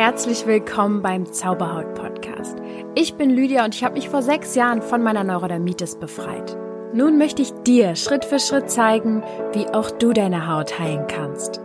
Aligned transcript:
herzlich 0.00 0.46
willkommen 0.46 1.02
beim 1.02 1.30
Zauberhaut 1.30 1.92
Podcast. 1.92 2.56
Ich 2.94 3.16
bin 3.16 3.28
Lydia 3.28 3.66
und 3.66 3.74
ich 3.74 3.84
habe 3.84 3.96
mich 3.96 4.08
vor 4.08 4.22
sechs 4.22 4.54
Jahren 4.54 4.80
von 4.80 5.02
meiner 5.02 5.24
Neurodermitis 5.24 5.96
befreit. 5.96 6.56
Nun 6.94 7.18
möchte 7.18 7.42
ich 7.42 7.52
dir 7.66 7.94
Schritt 7.96 8.24
für 8.24 8.38
Schritt 8.38 8.70
zeigen, 8.70 9.22
wie 9.52 9.66
auch 9.66 9.90
du 9.90 10.14
deine 10.14 10.48
Haut 10.48 10.78
heilen 10.78 11.06
kannst. 11.06 11.60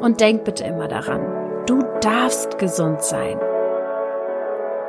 Und 0.00 0.20
denk 0.20 0.44
bitte 0.44 0.62
immer 0.62 0.86
daran, 0.86 1.66
du 1.66 1.82
darfst 2.00 2.58
gesund 2.58 3.02
sein. 3.02 3.40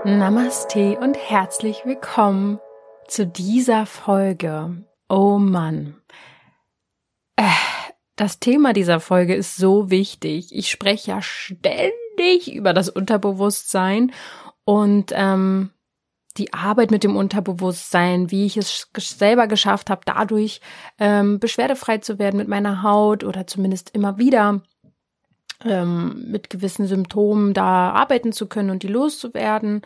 Namaste 0.03 0.99
und 0.99 1.17
herzlich 1.17 1.81
willkommen 1.83 2.59
zu 3.07 3.25
dieser 3.25 3.87
Folge. 3.87 4.83
Oh 5.09 5.39
Mann. 5.39 5.99
Äh, 7.35 7.49
das 8.15 8.39
Thema 8.39 8.73
dieser 8.73 8.99
Folge 8.99 9.33
ist 9.33 9.57
so 9.57 9.89
wichtig. 9.89 10.55
Ich 10.55 10.69
spreche 10.69 11.09
ja 11.09 11.21
ständig 11.23 12.00
ständig 12.13 12.53
über 12.53 12.73
das 12.73 12.89
Unterbewusstsein 12.89 14.11
und 14.63 15.11
ähm, 15.13 15.71
die 16.37 16.53
Arbeit 16.53 16.91
mit 16.91 17.03
dem 17.03 17.17
Unterbewusstsein, 17.17 18.31
wie 18.31 18.45
ich 18.45 18.55
es 18.57 18.87
selber 18.97 19.47
geschafft 19.47 19.89
habe, 19.89 20.01
dadurch 20.05 20.61
ähm, 20.97 21.39
beschwerdefrei 21.39 21.97
zu 21.97 22.19
werden 22.19 22.37
mit 22.37 22.47
meiner 22.47 22.83
Haut 22.83 23.23
oder 23.23 23.47
zumindest 23.47 23.89
immer 23.93 24.17
wieder 24.17 24.61
ähm, 25.65 26.25
mit 26.31 26.49
gewissen 26.49 26.87
Symptomen 26.87 27.53
da 27.53 27.91
arbeiten 27.91 28.31
zu 28.31 28.47
können 28.47 28.69
und 28.69 28.83
die 28.83 28.87
loszuwerden. 28.87 29.81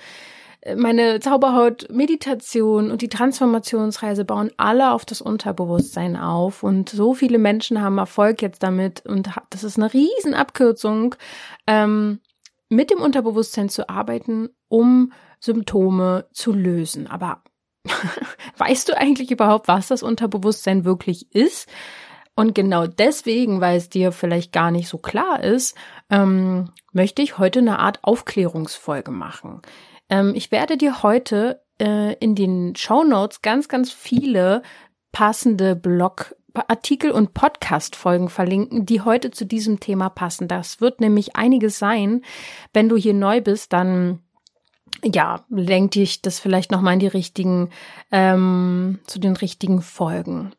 Meine 0.76 1.20
Zauberhaut-Meditation 1.20 2.90
und 2.90 3.02
die 3.02 3.10
Transformationsreise 3.10 4.26
bauen 4.26 4.52
alle 4.58 4.92
auf 4.92 5.06
das 5.06 5.22
Unterbewusstsein 5.22 6.16
auf 6.16 6.64
und 6.64 6.90
so 6.90 7.14
viele 7.14 7.38
Menschen 7.38 7.82
haben 7.82 8.00
Erfolg 8.00 8.42
jetzt 8.42 8.64
damit 8.64 9.06
und 9.06 9.30
das 9.52 9.64
ist 9.64 9.78
eine 9.78 9.94
Riesenabkürzung. 9.94 11.16
Ähm, 11.68 12.20
mit 12.70 12.90
dem 12.90 13.02
Unterbewusstsein 13.02 13.70
zu 13.70 13.90
arbeiten, 13.90 14.50
um 14.68 15.14
Symptome 15.40 16.26
zu 16.34 16.54
lösen. 16.54 17.08
Aber 17.08 17.44
weißt 18.58 18.90
du 18.90 18.98
eigentlich 18.98 19.32
überhaupt, 19.32 19.68
was 19.68 19.88
das 19.88 20.04
Unterbewusstsein 20.04 20.86
wirklich 20.86 21.34
ist? 21.34 21.70
Und 22.36 22.54
genau 22.54 22.86
deswegen, 22.86 23.62
weil 23.62 23.78
es 23.78 23.90
dir 23.90 24.12
vielleicht 24.12 24.52
gar 24.52 24.70
nicht 24.70 24.90
so 24.90 24.98
klar 24.98 25.42
ist, 25.42 25.78
ähm, 26.10 26.72
möchte 26.92 27.22
ich 27.22 27.38
heute 27.38 27.60
eine 27.60 27.80
Art 27.80 28.00
Aufklärungsfolge 28.04 29.12
machen. 29.12 29.62
Ähm, 30.10 30.34
ich 30.36 30.52
werde 30.52 30.78
dir 30.78 31.04
heute 31.04 31.62
äh, 31.80 32.14
in 32.16 32.36
den 32.36 32.76
Show 32.76 33.04
Notes 33.04 33.42
ganz, 33.42 33.68
ganz 33.68 33.92
viele 33.92 34.62
passende 35.12 35.76
Blog 35.76 36.36
Artikel 36.68 37.12
und 37.12 37.34
Podcast-Folgen 37.34 38.30
verlinken, 38.30 38.86
die 38.86 39.02
heute 39.02 39.32
zu 39.32 39.46
diesem 39.46 39.80
Thema 39.80 40.10
passen. 40.10 40.48
Das 40.48 40.80
wird 40.80 41.02
nämlich 41.02 41.36
einiges 41.36 41.80
sein. 41.80 42.22
Wenn 42.74 42.90
du 42.90 42.96
hier 42.96 43.14
neu 43.14 43.42
bist, 43.42 43.74
dann 43.74 44.20
ja, 45.14 45.46
lenkt 45.50 45.96
dich 45.96 46.22
das 46.22 46.40
vielleicht 46.40 46.72
nochmal 46.72 46.94
in 46.94 47.00
die 47.00 47.08
richtigen, 47.08 47.70
ähm, 48.12 49.00
zu 49.06 49.20
den 49.20 49.36
richtigen 49.36 49.82
Folgen. 49.82 50.52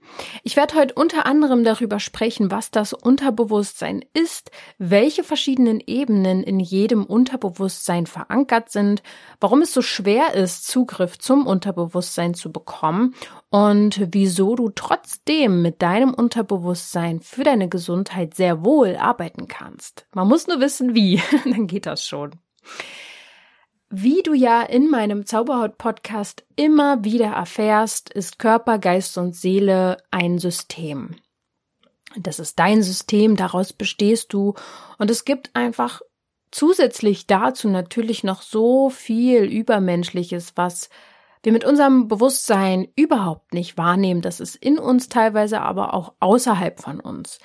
Ich 0.44 0.56
werde 0.56 0.76
heute 0.76 0.94
unter 0.94 1.26
anderem 1.26 1.64
darüber 1.64 1.98
sprechen, 1.98 2.50
was 2.50 2.70
das 2.70 2.92
Unterbewusstsein 2.92 4.04
ist, 4.12 4.52
welche 4.78 5.24
verschiedenen 5.24 5.80
Ebenen 5.84 6.44
in 6.44 6.60
jedem 6.60 7.04
Unterbewusstsein 7.04 8.06
verankert 8.06 8.70
sind, 8.70 9.02
warum 9.40 9.62
es 9.62 9.74
so 9.74 9.82
schwer 9.82 10.34
ist, 10.34 10.66
Zugriff 10.66 11.18
zum 11.18 11.46
Unterbewusstsein 11.46 12.34
zu 12.34 12.52
bekommen 12.52 13.14
und 13.50 14.00
wieso 14.12 14.54
du 14.54 14.70
trotzdem 14.70 15.62
mit 15.62 15.82
deinem 15.82 16.14
Unterbewusstsein 16.14 17.20
für 17.20 17.42
deine 17.42 17.68
Gesundheit 17.68 18.34
sehr 18.34 18.64
wohl 18.64 18.96
arbeiten 18.96 19.48
kannst. 19.48 20.06
Man 20.14 20.28
muss 20.28 20.46
nur 20.46 20.60
wissen, 20.60 20.94
wie, 20.94 21.20
dann 21.44 21.66
geht 21.66 21.86
das 21.86 22.04
schon. 22.04 22.30
Wie 23.88 24.22
du 24.22 24.34
ja 24.34 24.62
in 24.62 24.90
meinem 24.90 25.26
Zauberhaut-Podcast 25.26 26.44
immer 26.56 27.04
wieder 27.04 27.26
erfährst, 27.26 28.10
ist 28.10 28.40
Körper, 28.40 28.78
Geist 28.78 29.16
und 29.16 29.36
Seele 29.36 29.98
ein 30.10 30.38
System. 30.38 31.14
Das 32.16 32.40
ist 32.40 32.58
dein 32.58 32.82
System, 32.82 33.36
daraus 33.36 33.72
bestehst 33.72 34.32
du 34.32 34.54
und 34.98 35.10
es 35.10 35.24
gibt 35.24 35.54
einfach 35.54 36.00
zusätzlich 36.50 37.28
dazu 37.28 37.68
natürlich 37.68 38.24
noch 38.24 38.42
so 38.42 38.90
viel 38.90 39.44
Übermenschliches, 39.44 40.52
was 40.56 40.88
wir 41.44 41.52
mit 41.52 41.64
unserem 41.64 42.08
Bewusstsein 42.08 42.88
überhaupt 42.96 43.54
nicht 43.54 43.78
wahrnehmen. 43.78 44.20
Das 44.20 44.40
ist 44.40 44.56
in 44.56 44.80
uns 44.80 45.08
teilweise, 45.08 45.60
aber 45.60 45.94
auch 45.94 46.14
außerhalb 46.18 46.80
von 46.80 46.98
uns. 46.98 47.38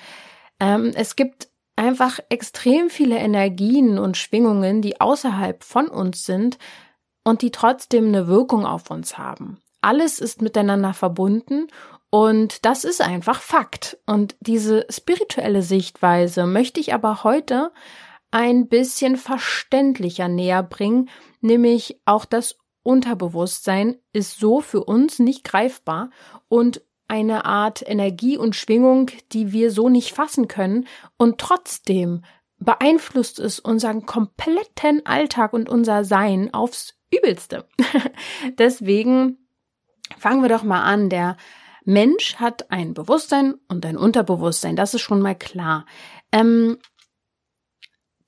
Ähm, 0.58 0.90
es 0.96 1.14
gibt 1.14 1.51
einfach 1.76 2.18
extrem 2.28 2.90
viele 2.90 3.16
Energien 3.16 3.98
und 3.98 4.16
Schwingungen, 4.16 4.82
die 4.82 5.00
außerhalb 5.00 5.64
von 5.64 5.88
uns 5.88 6.24
sind 6.24 6.58
und 7.24 7.42
die 7.42 7.50
trotzdem 7.50 8.06
eine 8.08 8.26
Wirkung 8.26 8.66
auf 8.66 8.90
uns 8.90 9.18
haben. 9.18 9.58
Alles 9.80 10.20
ist 10.20 10.42
miteinander 10.42 10.94
verbunden 10.94 11.68
und 12.10 12.64
das 12.64 12.84
ist 12.84 13.00
einfach 13.00 13.40
Fakt. 13.40 13.98
Und 14.06 14.36
diese 14.40 14.86
spirituelle 14.90 15.62
Sichtweise 15.62 16.46
möchte 16.46 16.78
ich 16.78 16.94
aber 16.94 17.24
heute 17.24 17.72
ein 18.30 18.68
bisschen 18.68 19.16
verständlicher 19.16 20.28
näher 20.28 20.62
bringen, 20.62 21.10
nämlich 21.40 22.00
auch 22.04 22.24
das 22.24 22.58
Unterbewusstsein 22.82 23.98
ist 24.12 24.38
so 24.38 24.60
für 24.60 24.84
uns 24.84 25.18
nicht 25.18 25.44
greifbar 25.44 26.10
und 26.48 26.82
eine 27.12 27.44
Art 27.44 27.86
Energie 27.86 28.38
und 28.38 28.56
Schwingung, 28.56 29.10
die 29.32 29.52
wir 29.52 29.70
so 29.70 29.90
nicht 29.90 30.14
fassen 30.14 30.48
können 30.48 30.86
und 31.18 31.36
trotzdem 31.36 32.24
beeinflusst 32.56 33.38
es 33.38 33.60
unseren 33.60 34.06
kompletten 34.06 35.04
Alltag 35.04 35.52
und 35.52 35.68
unser 35.68 36.04
Sein 36.04 36.54
aufs 36.54 36.94
Übelste. 37.14 37.68
Deswegen 38.58 39.46
fangen 40.16 40.40
wir 40.40 40.48
doch 40.48 40.62
mal 40.62 40.84
an. 40.84 41.10
Der 41.10 41.36
Mensch 41.84 42.36
hat 42.36 42.70
ein 42.70 42.94
Bewusstsein 42.94 43.56
und 43.68 43.84
ein 43.84 43.98
Unterbewusstsein. 43.98 44.74
Das 44.74 44.94
ist 44.94 45.02
schon 45.02 45.20
mal 45.20 45.34
klar. 45.34 45.84
Ähm, 46.32 46.78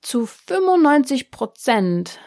zu 0.03 0.27
95 0.27 1.31
Prozent 1.31 2.19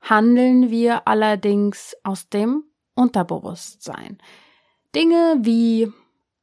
handeln 0.00 0.70
wir 0.70 1.06
allerdings 1.06 1.94
aus 2.02 2.30
dem 2.30 2.64
Unterbewusstsein. 2.94 4.16
Dinge 4.94 5.38
wie 5.40 5.90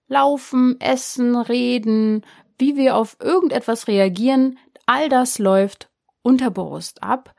Laufen, 0.08 0.80
Essen, 0.82 1.36
Reden, 1.36 2.26
wie 2.58 2.76
wir 2.76 2.96
auf 2.96 3.18
irgendetwas 3.20 3.88
reagieren, 3.88 4.58
all 4.86 5.08
das 5.10 5.40
läuft 5.40 5.90
unterbewusst 6.24 7.04
ab. 7.04 7.34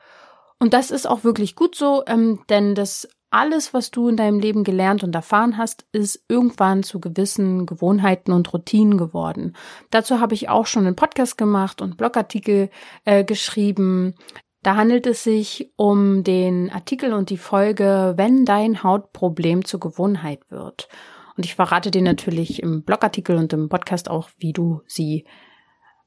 Und 0.59 0.73
das 0.73 0.91
ist 0.91 1.07
auch 1.07 1.23
wirklich 1.23 1.55
gut 1.55 1.75
so, 1.75 2.03
ähm, 2.07 2.39
denn 2.49 2.75
das 2.75 3.07
alles, 3.31 3.73
was 3.73 3.91
du 3.91 4.09
in 4.09 4.17
deinem 4.17 4.39
Leben 4.39 4.63
gelernt 4.63 5.03
und 5.03 5.15
erfahren 5.15 5.57
hast, 5.57 5.85
ist 5.93 6.23
irgendwann 6.27 6.83
zu 6.83 6.99
gewissen 6.99 7.65
Gewohnheiten 7.65 8.33
und 8.33 8.51
Routinen 8.53 8.97
geworden. 8.97 9.55
Dazu 9.89 10.19
habe 10.19 10.33
ich 10.33 10.49
auch 10.49 10.65
schon 10.65 10.85
einen 10.85 10.97
Podcast 10.97 11.37
gemacht 11.37 11.81
und 11.81 11.97
Blogartikel 11.97 12.69
äh, 13.05 13.23
geschrieben. 13.23 14.15
Da 14.63 14.75
handelt 14.75 15.07
es 15.07 15.23
sich 15.23 15.71
um 15.75 16.23
den 16.23 16.69
Artikel 16.69 17.13
und 17.13 17.29
die 17.31 17.37
Folge, 17.37 18.13
wenn 18.15 18.45
dein 18.45 18.83
Hautproblem 18.83 19.65
zur 19.65 19.79
Gewohnheit 19.79 20.39
wird. 20.49 20.87
Und 21.35 21.45
ich 21.45 21.55
verrate 21.55 21.89
dir 21.89 22.03
natürlich 22.03 22.61
im 22.61 22.83
Blogartikel 22.83 23.37
und 23.37 23.53
im 23.53 23.69
Podcast 23.69 24.09
auch, 24.09 24.29
wie 24.37 24.53
du 24.53 24.81
sie, 24.85 25.25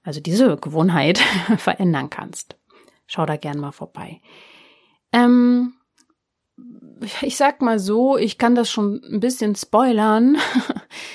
also 0.05 0.21
diese 0.21 0.57
Gewohnheit, 0.57 1.19
verändern 1.57 2.11
kannst. 2.11 2.57
Schau 3.07 3.27
da 3.27 3.37
gern 3.37 3.59
mal 3.59 3.73
vorbei. 3.73 4.21
Ähm, 5.13 5.75
ich 7.23 7.37
sag 7.37 7.61
mal 7.61 7.81
so, 7.81 8.17
ich 8.17 8.39
kann 8.39 8.55
das 8.55 8.71
schon 8.71 9.03
ein 9.03 9.21
bisschen 9.21 9.57
spoilern. 9.57 10.37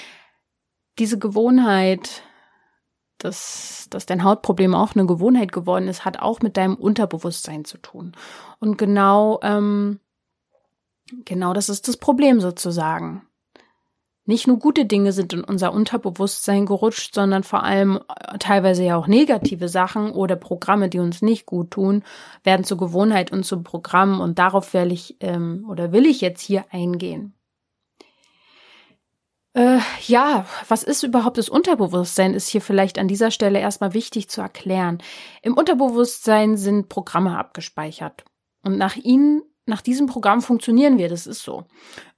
diese 0.99 1.17
Gewohnheit 1.17 2.23
dass, 3.19 3.87
dass 3.89 4.05
dein 4.05 4.23
Hautproblem 4.23 4.73
auch 4.73 4.95
eine 4.95 5.05
Gewohnheit 5.05 5.51
geworden 5.51 5.87
ist, 5.87 6.05
hat 6.05 6.19
auch 6.19 6.41
mit 6.41 6.57
deinem 6.57 6.75
Unterbewusstsein 6.75 7.65
zu 7.65 7.77
tun. 7.77 8.13
Und 8.59 8.77
genau, 8.77 9.39
ähm, 9.43 9.99
genau 11.25 11.53
das 11.53 11.69
ist 11.69 11.87
das 11.87 11.97
Problem 11.97 12.39
sozusagen. 12.39 13.23
Nicht 14.29 14.45
nur 14.45 14.59
gute 14.59 14.85
Dinge 14.85 15.11
sind 15.11 15.33
in 15.33 15.43
unser 15.43 15.73
Unterbewusstsein 15.73 16.67
gerutscht, 16.67 17.15
sondern 17.15 17.41
vor 17.41 17.63
allem 17.63 17.97
äh, 17.97 18.37
teilweise 18.37 18.83
ja 18.83 18.95
auch 18.95 19.07
negative 19.07 19.67
Sachen 19.69 20.11
oder 20.11 20.35
Programme, 20.35 20.87
die 20.87 20.99
uns 20.99 21.23
nicht 21.23 21.47
gut 21.47 21.71
tun, 21.71 22.03
werden 22.43 22.63
zur 22.63 22.77
Gewohnheit 22.77 23.31
und 23.31 23.43
zum 23.43 23.63
Programm. 23.63 24.21
Und 24.21 24.37
darauf 24.37 24.75
will 24.75 24.91
ich 24.91 25.17
ähm, 25.19 25.65
oder 25.67 25.91
will 25.91 26.05
ich 26.05 26.21
jetzt 26.21 26.41
hier 26.41 26.65
eingehen. 26.69 27.33
Äh, 29.59 29.81
ja, 30.07 30.45
was 30.69 30.83
ist 30.83 31.03
überhaupt 31.03 31.37
das 31.37 31.49
Unterbewusstsein, 31.49 32.33
ist 32.33 32.47
hier 32.47 32.61
vielleicht 32.61 32.97
an 32.97 33.09
dieser 33.09 33.29
Stelle 33.29 33.59
erstmal 33.59 33.93
wichtig 33.93 34.29
zu 34.29 34.39
erklären. 34.39 34.99
Im 35.41 35.53
Unterbewusstsein 35.57 36.55
sind 36.55 36.87
Programme 36.87 37.37
abgespeichert. 37.37 38.23
Und 38.63 38.77
nach 38.77 38.95
ihnen, 38.95 39.41
nach 39.65 39.81
diesem 39.81 40.07
Programm 40.07 40.41
funktionieren 40.41 40.97
wir, 40.97 41.09
das 41.09 41.27
ist 41.27 41.43
so. 41.43 41.65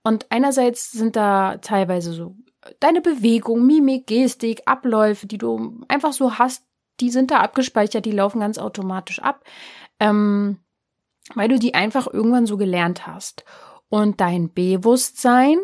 Und 0.04 0.28
einerseits 0.30 0.92
sind 0.92 1.16
da 1.16 1.58
teilweise 1.58 2.14
so 2.14 2.36
deine 2.80 3.02
Bewegung, 3.02 3.66
Mimik, 3.66 4.06
Gestik, 4.06 4.62
Abläufe, 4.68 5.26
die 5.26 5.40
du 5.40 5.82
einfach 5.88 6.14
so 6.14 6.38
hast, 6.38 6.64
die 7.00 7.10
sind 7.10 7.32
da 7.32 7.38
abgespeichert, 7.38 8.06
die 8.06 8.12
laufen 8.12 8.42
ganz 8.42 8.60
automatisch 8.60 9.20
ab, 9.20 9.44
ähm, 10.00 10.60
weil 11.34 11.50
du 11.50 11.58
die 11.58 11.74
einfach 11.74 12.06
irgendwann 12.06 12.46
so 12.46 12.58
gelernt 12.58 13.08
hast. 13.08 13.46
Und 13.90 14.22
dein 14.22 14.54
Bewusstsein, 14.54 15.58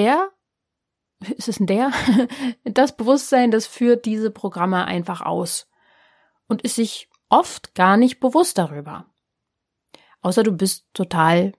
der, 0.00 0.30
ist 1.36 1.48
es 1.48 1.60
ein 1.60 1.66
der? 1.66 1.92
Das 2.64 2.96
Bewusstsein, 2.96 3.50
das 3.50 3.66
führt 3.66 4.06
diese 4.06 4.30
Programme 4.30 4.84
einfach 4.86 5.20
aus 5.20 5.68
und 6.48 6.62
ist 6.62 6.76
sich 6.76 7.08
oft 7.28 7.74
gar 7.74 7.96
nicht 7.96 8.20
bewusst 8.20 8.58
darüber. 8.58 9.06
Außer 10.22 10.42
du 10.42 10.52
bist 10.52 10.86
total 10.94 11.52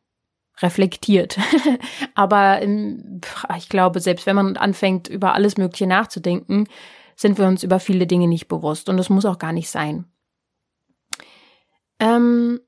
reflektiert. 0.57 1.37
Aber 2.15 2.61
ich 3.57 3.69
glaube, 3.69 3.99
selbst 3.99 4.25
wenn 4.25 4.35
man 4.35 4.57
anfängt, 4.57 5.07
über 5.07 5.33
alles 5.33 5.57
Mögliche 5.57 5.87
nachzudenken, 5.87 6.67
sind 7.15 7.37
wir 7.37 7.47
uns 7.47 7.63
über 7.63 7.79
viele 7.79 8.07
Dinge 8.07 8.27
nicht 8.27 8.47
bewusst. 8.47 8.89
Und 8.89 8.97
das 8.97 9.09
muss 9.09 9.25
auch 9.25 9.39
gar 9.39 9.53
nicht 9.53 9.69
sein. 9.69 10.05
Ähm, 11.99 12.59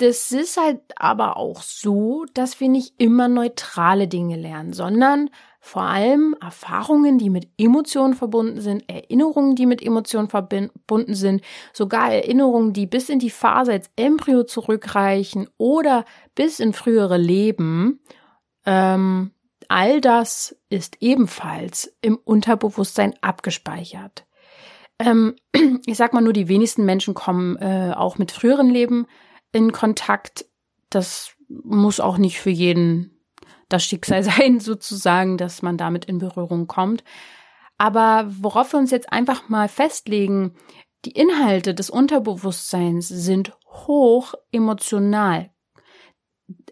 das 0.00 0.32
ist 0.32 0.56
halt 0.56 0.80
aber 0.96 1.36
auch 1.36 1.60
so, 1.60 2.24
dass 2.32 2.58
wir 2.58 2.68
nicht 2.68 2.94
immer 2.98 3.28
neutrale 3.28 4.08
Dinge 4.08 4.36
lernen, 4.36 4.72
sondern 4.72 5.30
vor 5.60 5.82
allem 5.82 6.34
Erfahrungen, 6.40 7.18
die 7.18 7.28
mit 7.28 7.48
Emotionen 7.58 8.14
verbunden 8.14 8.62
sind, 8.62 8.88
Erinnerungen, 8.88 9.56
die 9.56 9.66
mit 9.66 9.82
Emotionen 9.82 10.28
verbunden 10.28 11.14
sind, 11.14 11.42
sogar 11.74 12.10
Erinnerungen, 12.10 12.72
die 12.72 12.86
bis 12.86 13.10
in 13.10 13.18
die 13.18 13.30
Phase 13.30 13.72
als 13.72 13.90
Embryo 13.96 14.44
zurückreichen 14.44 15.48
oder 15.58 16.06
bis 16.34 16.60
in 16.60 16.72
frühere 16.72 17.18
Leben. 17.18 18.00
Ähm, 18.64 19.32
all 19.68 20.00
das 20.00 20.56
ist 20.70 20.96
ebenfalls 21.00 21.94
im 22.00 22.16
Unterbewusstsein 22.16 23.14
abgespeichert. 23.20 24.24
Ähm, 24.98 25.36
ich 25.84 25.98
sag 25.98 26.14
mal 26.14 26.22
nur, 26.22 26.32
die 26.32 26.48
wenigsten 26.48 26.86
Menschen 26.86 27.12
kommen 27.12 27.56
äh, 27.56 27.92
auch 27.94 28.16
mit 28.16 28.32
früheren 28.32 28.70
Leben 28.70 29.06
in 29.52 29.72
Kontakt. 29.72 30.46
Das 30.88 31.32
muss 31.48 32.00
auch 32.00 32.18
nicht 32.18 32.40
für 32.40 32.50
jeden 32.50 33.20
das 33.68 33.84
Schicksal 33.84 34.22
sein, 34.24 34.60
sozusagen, 34.60 35.38
dass 35.38 35.62
man 35.62 35.76
damit 35.76 36.04
in 36.04 36.18
Berührung 36.18 36.66
kommt. 36.66 37.04
Aber 37.78 38.26
worauf 38.28 38.74
wir 38.74 38.78
uns 38.78 38.90
jetzt 38.90 39.12
einfach 39.12 39.48
mal 39.48 39.68
festlegen, 39.68 40.54
die 41.06 41.12
Inhalte 41.12 41.74
des 41.74 41.88
Unterbewusstseins 41.88 43.08
sind 43.08 43.56
hoch 43.64 44.34
emotional. 44.52 45.50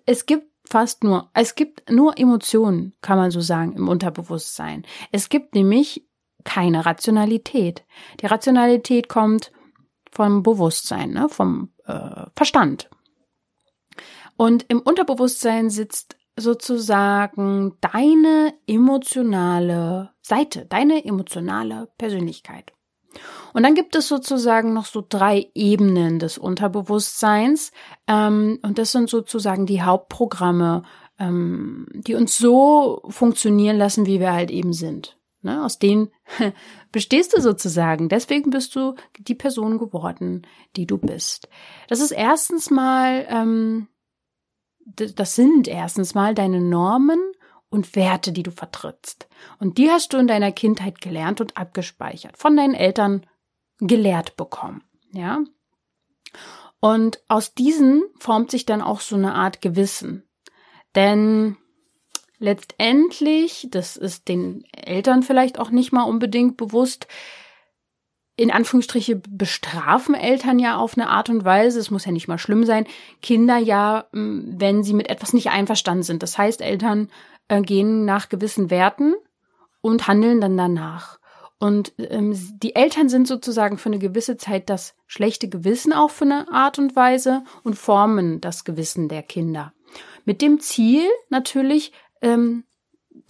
Es 0.05 0.27
gibt 0.27 0.49
fast 0.67 1.03
nur, 1.03 1.31
es 1.33 1.55
gibt 1.55 1.91
nur 1.91 2.19
Emotionen, 2.19 2.95
kann 3.01 3.17
man 3.17 3.31
so 3.31 3.41
sagen, 3.41 3.75
im 3.75 3.89
Unterbewusstsein. 3.89 4.85
Es 5.13 5.31
gibt 5.31 5.55
nämlich 5.55 6.07
keine 6.45 6.85
Rationalität. 6.85 7.85
Die 8.21 8.27
Rationalität 8.27 9.09
kommt 9.09 9.51
vom 10.11 10.43
Bewusstsein, 10.43 11.11
ne, 11.11 11.29
vom 11.29 11.73
äh, 11.87 12.27
Verstand. 12.35 12.89
Und 14.37 14.65
im 14.69 14.81
Unterbewusstsein 14.81 15.71
sitzt 15.71 16.17
sozusagen 16.37 17.77
deine 17.81 18.55
emotionale 18.67 20.11
Seite, 20.23 20.67
deine 20.67 21.05
emotionale 21.05 21.89
Persönlichkeit. 21.99 22.73
Und 23.53 23.63
dann 23.63 23.75
gibt 23.75 23.97
es 23.97 24.09
sozusagen 24.09 24.73
noch 24.73 24.85
so 24.85 25.05
drei 25.07 25.51
Ebenen 25.55 26.19
des 26.19 26.39
Unterbewusstseins. 26.39 27.73
Ähm, 28.07 28.59
und 28.63 28.79
das 28.79 28.93
sind 28.93 29.11
sozusagen 29.11 29.67
die 29.67 29.83
Hauptprogramme, 29.83 30.85
ähm, 31.19 31.87
die 31.93 32.15
uns 32.15 32.37
so 32.37 33.03
funktionieren 33.09 33.77
lassen, 33.77 34.07
wie 34.07 34.21
wir 34.21 34.33
halt 34.33 34.51
eben 34.51 34.73
sind. 34.73 35.18
Ne? 35.43 35.65
Aus 35.65 35.79
denen 35.79 36.11
bestehst 36.93 37.37
du 37.37 37.41
sozusagen. 37.41 38.09
Deswegen 38.09 38.51
bist 38.51 38.75
du 38.75 38.95
die 39.19 39.35
Person 39.35 39.79
geworden, 39.79 40.47
die 40.77 40.87
du 40.87 40.99
bist. 40.99 41.49
Das 41.89 42.01
ist 42.01 42.11
erstens 42.11 42.71
mal, 42.71 43.27
ähm, 43.29 43.89
das 44.85 45.35
sind 45.35 45.69
erstens 45.69 46.15
mal 46.15 46.35
deine 46.35 46.61
Normen 46.61 47.21
und 47.71 47.95
Werte, 47.95 48.33
die 48.33 48.43
du 48.43 48.51
vertrittst. 48.51 49.29
Und 49.61 49.79
die 49.79 49.91
hast 49.91 50.13
du 50.13 50.17
in 50.17 50.27
deiner 50.27 50.53
Kindheit 50.53 51.01
gelernt 51.01 51.41
und 51.41 51.57
abgespeichert, 51.57 52.37
von 52.39 52.57
deinen 52.57 52.75
Eltern 52.75 53.27
gelehrt 53.79 54.37
bekommen. 54.37 54.83
Ja? 55.13 55.45
Und 56.81 57.23
aus 57.29 57.55
diesen 57.55 58.05
formt 58.19 58.51
sich 58.51 58.67
dann 58.67 58.83
auch 58.83 59.01
so 59.01 59.17
eine 59.17 59.35
Art 59.35 59.61
Gewissen. 59.61 60.29
Denn 60.95 61.57
letztendlich, 62.39 63.69
das 63.71 63.97
ist 63.97 64.29
den 64.29 64.65
Eltern 64.73 65.23
vielleicht 65.23 65.59
auch 65.59 65.71
nicht 65.71 65.93
mal 65.93 66.05
unbedingt 66.05 66.57
bewusst, 66.57 67.07
in 68.37 68.53
Anführungsstriche 68.53 69.17
bestrafen 69.17 70.15
Eltern 70.15 70.61
ja 70.61 70.77
auf 70.77 70.97
eine 70.97 71.11
Art 71.11 71.29
und 71.29 71.45
Weise, 71.45 71.81
es 71.81 71.91
muss 71.91 72.05
ja 72.05 72.13
nicht 72.13 72.29
mal 72.29 72.39
schlimm 72.39 72.65
sein, 72.65 72.87
Kinder 73.21 73.59
ja, 73.59 74.07
wenn 74.13 74.85
sie 74.85 74.95
mit 74.95 75.11
etwas 75.11 75.33
nicht 75.33 75.51
einverstanden 75.51 76.05
sind. 76.05 76.23
Das 76.23 76.39
heißt, 76.39 76.63
Eltern 76.63 77.11
äh, 77.49 77.61
gehen 77.61 78.05
nach 78.05 78.29
gewissen 78.29 78.71
Werten 78.71 79.15
und 79.81 80.07
handeln 80.07 80.41
dann 80.41 80.57
danach. 80.57 81.19
Und 81.59 81.93
ähm, 81.99 82.33
die 82.63 82.77
Eltern 82.77 83.09
sind 83.09 83.27
sozusagen 83.27 83.79
für 83.79 83.89
eine 83.89 83.99
gewisse 83.99 84.37
Zeit 84.37 84.71
das 84.71 84.95
schlechte 85.09 85.49
Gewissen 85.49 85.93
auch 85.93 86.11
für 86.11 86.25
eine 86.25 86.53
Art 86.53 86.79
und 86.79 86.95
Weise 86.95 87.43
und 87.65 87.75
formen 87.75 88.41
das 88.41 88.65
Gewissen 88.65 89.09
der 89.09 89.25
Kinder. 89.25 89.73
Mit 90.25 90.43
dem 90.43 90.61
Ziel 90.61 91.03
natürlich, 91.31 91.93
ähm, 92.23 92.65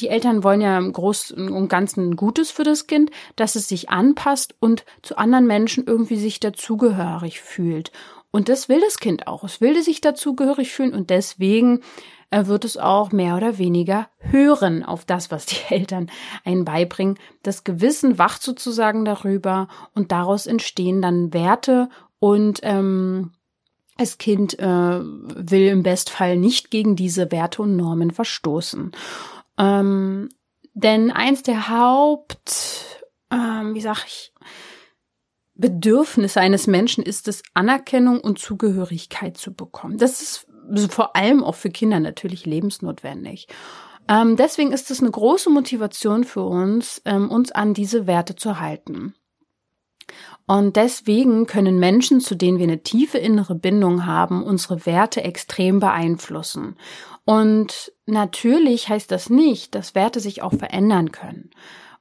die 0.00 0.08
Eltern 0.08 0.44
wollen 0.44 0.60
ja 0.60 0.78
im 0.78 0.92
Großen 0.92 1.50
und 1.50 1.68
Ganzen 1.68 2.16
Gutes 2.16 2.50
für 2.50 2.62
das 2.64 2.86
Kind, 2.86 3.10
dass 3.36 3.56
es 3.56 3.68
sich 3.68 3.90
anpasst 3.90 4.54
und 4.60 4.84
zu 5.02 5.18
anderen 5.18 5.46
Menschen 5.46 5.86
irgendwie 5.86 6.16
sich 6.16 6.40
dazugehörig 6.40 7.40
fühlt. 7.40 7.90
Und 8.30 8.48
das 8.48 8.68
will 8.68 8.80
das 8.80 8.98
Kind 8.98 9.26
auch. 9.26 9.42
Es 9.44 9.60
will 9.60 9.82
sich 9.82 10.00
dazugehörig 10.00 10.70
fühlen 10.72 10.92
und 10.92 11.10
deswegen 11.10 11.80
äh, 12.30 12.46
wird 12.46 12.64
es 12.64 12.76
auch 12.76 13.10
mehr 13.10 13.36
oder 13.36 13.58
weniger 13.58 14.08
hören 14.18 14.84
auf 14.84 15.04
das, 15.04 15.30
was 15.30 15.46
die 15.46 15.56
Eltern 15.74 16.10
einen 16.44 16.64
beibringen. 16.64 17.18
Das 17.42 17.64
Gewissen 17.64 18.18
wacht 18.18 18.42
sozusagen 18.42 19.04
darüber 19.04 19.68
und 19.94 20.12
daraus 20.12 20.46
entstehen 20.46 21.00
dann 21.00 21.32
Werte 21.32 21.88
und 22.18 22.60
ähm, 22.62 23.32
das 23.98 24.16
Kind 24.16 24.58
äh, 24.58 24.64
will 25.00 25.68
im 25.68 25.82
Bestfall 25.82 26.36
nicht 26.36 26.70
gegen 26.70 26.96
diese 26.96 27.30
Werte 27.30 27.62
und 27.62 27.76
Normen 27.76 28.10
verstoßen. 28.10 28.92
Ähm, 29.58 30.28
denn 30.72 31.10
eins 31.10 31.42
der 31.42 31.68
Haupt, 31.68 33.02
ähm, 33.30 33.74
wie 33.74 33.80
sag 33.80 34.06
ich, 34.06 34.32
Bedürfnisse 35.54 36.40
eines 36.40 36.68
Menschen 36.68 37.02
ist 37.02 37.26
es, 37.26 37.42
Anerkennung 37.52 38.20
und 38.20 38.38
Zugehörigkeit 38.38 39.36
zu 39.36 39.52
bekommen. 39.52 39.98
Das 39.98 40.22
ist 40.22 40.46
vor 40.90 41.16
allem 41.16 41.42
auch 41.42 41.56
für 41.56 41.70
Kinder 41.70 41.98
natürlich 41.98 42.46
lebensnotwendig. 42.46 43.48
Ähm, 44.08 44.36
deswegen 44.36 44.70
ist 44.70 44.90
es 44.92 45.00
eine 45.00 45.10
große 45.10 45.50
Motivation 45.50 46.22
für 46.22 46.44
uns, 46.44 47.02
ähm, 47.04 47.28
uns 47.30 47.50
an 47.50 47.74
diese 47.74 48.06
Werte 48.06 48.36
zu 48.36 48.60
halten. 48.60 49.14
Und 50.48 50.76
deswegen 50.76 51.46
können 51.46 51.78
Menschen, 51.78 52.20
zu 52.20 52.34
denen 52.34 52.58
wir 52.58 52.64
eine 52.64 52.82
tiefe 52.82 53.18
innere 53.18 53.54
Bindung 53.54 54.06
haben, 54.06 54.42
unsere 54.42 54.86
Werte 54.86 55.22
extrem 55.22 55.78
beeinflussen. 55.78 56.76
Und 57.26 57.92
natürlich 58.06 58.88
heißt 58.88 59.12
das 59.12 59.28
nicht, 59.28 59.74
dass 59.74 59.94
Werte 59.94 60.20
sich 60.20 60.40
auch 60.40 60.54
verändern 60.54 61.12
können 61.12 61.50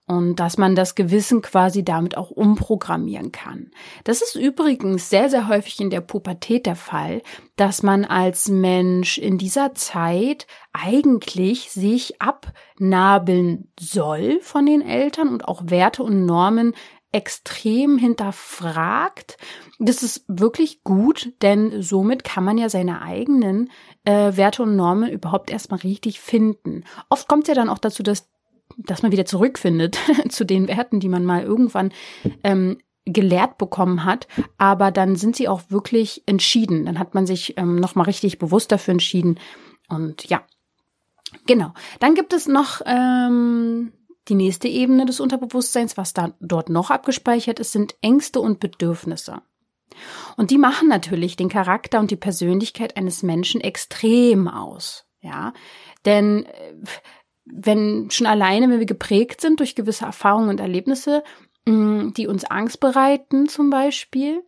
und 0.07 0.39
dass 0.39 0.57
man 0.57 0.73
das 0.73 0.95
Gewissen 0.95 1.41
quasi 1.41 1.83
damit 1.83 2.15
auch 2.15 2.31
umprogrammieren 2.31 3.33
kann. 3.33 3.71
Das 4.05 4.21
ist 4.21 4.35
übrigens 4.35 5.09
sehr, 5.09 5.29
sehr 5.29 5.49
häufig 5.49 5.81
in 5.81 5.89
der 5.89 5.99
Pubertät 5.99 6.65
der 6.65 6.77
Fall, 6.77 7.21
dass 7.57 7.83
man 7.83 8.05
als 8.05 8.47
Mensch 8.47 9.17
in 9.17 9.37
dieser 9.37 9.75
Zeit 9.75 10.47
eigentlich 10.71 11.71
sich 11.71 12.21
abnabeln 12.21 13.69
soll 13.77 14.39
von 14.41 14.65
den 14.65 14.81
Eltern 14.81 15.27
und 15.27 15.45
auch 15.45 15.63
Werte 15.65 16.03
und 16.03 16.25
Normen 16.25 16.73
extrem 17.11 17.97
hinterfragt. 17.97 19.37
Das 19.79 20.03
ist 20.03 20.25
wirklich 20.27 20.83
gut, 20.83 21.33
denn 21.41 21.81
somit 21.81 22.23
kann 22.23 22.43
man 22.43 22.57
ja 22.57 22.69
seine 22.69 23.01
eigenen 23.01 23.69
äh, 24.03 24.35
Werte 24.35 24.63
und 24.63 24.75
Normen 24.75 25.09
überhaupt 25.09 25.49
erstmal 25.49 25.79
richtig 25.79 26.19
finden. 26.19 26.83
Oft 27.09 27.27
kommt 27.27 27.43
es 27.43 27.49
ja 27.49 27.55
dann 27.55 27.69
auch 27.69 27.79
dazu, 27.79 28.03
dass, 28.03 28.29
dass 28.77 29.03
man 29.03 29.11
wieder 29.11 29.25
zurückfindet 29.25 29.97
zu 30.29 30.45
den 30.45 30.67
Werten, 30.67 30.99
die 30.99 31.09
man 31.09 31.25
mal 31.25 31.43
irgendwann 31.43 31.91
ähm, 32.43 32.77
gelehrt 33.05 33.57
bekommen 33.57 34.03
hat, 34.03 34.27
aber 34.57 34.91
dann 34.91 35.15
sind 35.15 35.35
sie 35.35 35.47
auch 35.47 35.61
wirklich 35.69 36.23
entschieden. 36.25 36.85
Dann 36.85 36.99
hat 36.99 37.15
man 37.15 37.25
sich 37.25 37.57
ähm, 37.57 37.77
nochmal 37.77 38.05
richtig 38.05 38.37
bewusst 38.37 38.71
dafür 38.71 38.91
entschieden. 38.91 39.39
Und 39.87 40.25
ja, 40.25 40.41
genau. 41.45 41.73
Dann 41.99 42.15
gibt 42.15 42.33
es 42.33 42.47
noch 42.47 42.81
ähm, 42.85 43.93
die 44.29 44.35
nächste 44.35 44.67
Ebene 44.67 45.05
des 45.05 45.19
Unterbewusstseins, 45.19 45.97
was 45.97 46.13
da 46.13 46.33
dort 46.39 46.69
noch 46.69 46.91
abgespeichert 46.91 47.59
ist, 47.59 47.71
sind 47.71 47.95
Ängste 48.01 48.39
und 48.39 48.59
Bedürfnisse. 48.59 49.41
Und 50.35 50.51
die 50.51 50.57
machen 50.57 50.87
natürlich 50.87 51.35
den 51.35 51.49
Charakter 51.49 51.99
und 51.99 52.11
die 52.11 52.17
Persönlichkeit 52.17 52.97
eines 52.97 53.23
Menschen 53.23 53.61
extrem 53.61 54.47
aus. 54.47 55.05
Ja, 55.21 55.53
denn 56.05 56.45
äh, 56.45 56.73
wenn 57.45 58.09
schon 58.11 58.27
alleine, 58.27 58.69
wenn 58.69 58.79
wir 58.79 58.85
geprägt 58.85 59.41
sind 59.41 59.59
durch 59.59 59.75
gewisse 59.75 60.05
Erfahrungen 60.05 60.49
und 60.49 60.59
Erlebnisse, 60.59 61.23
mm, 61.65 62.09
die 62.15 62.27
uns 62.27 62.45
Angst 62.45 62.79
bereiten 62.79 63.47
zum 63.47 63.69
Beispiel, 63.69 64.43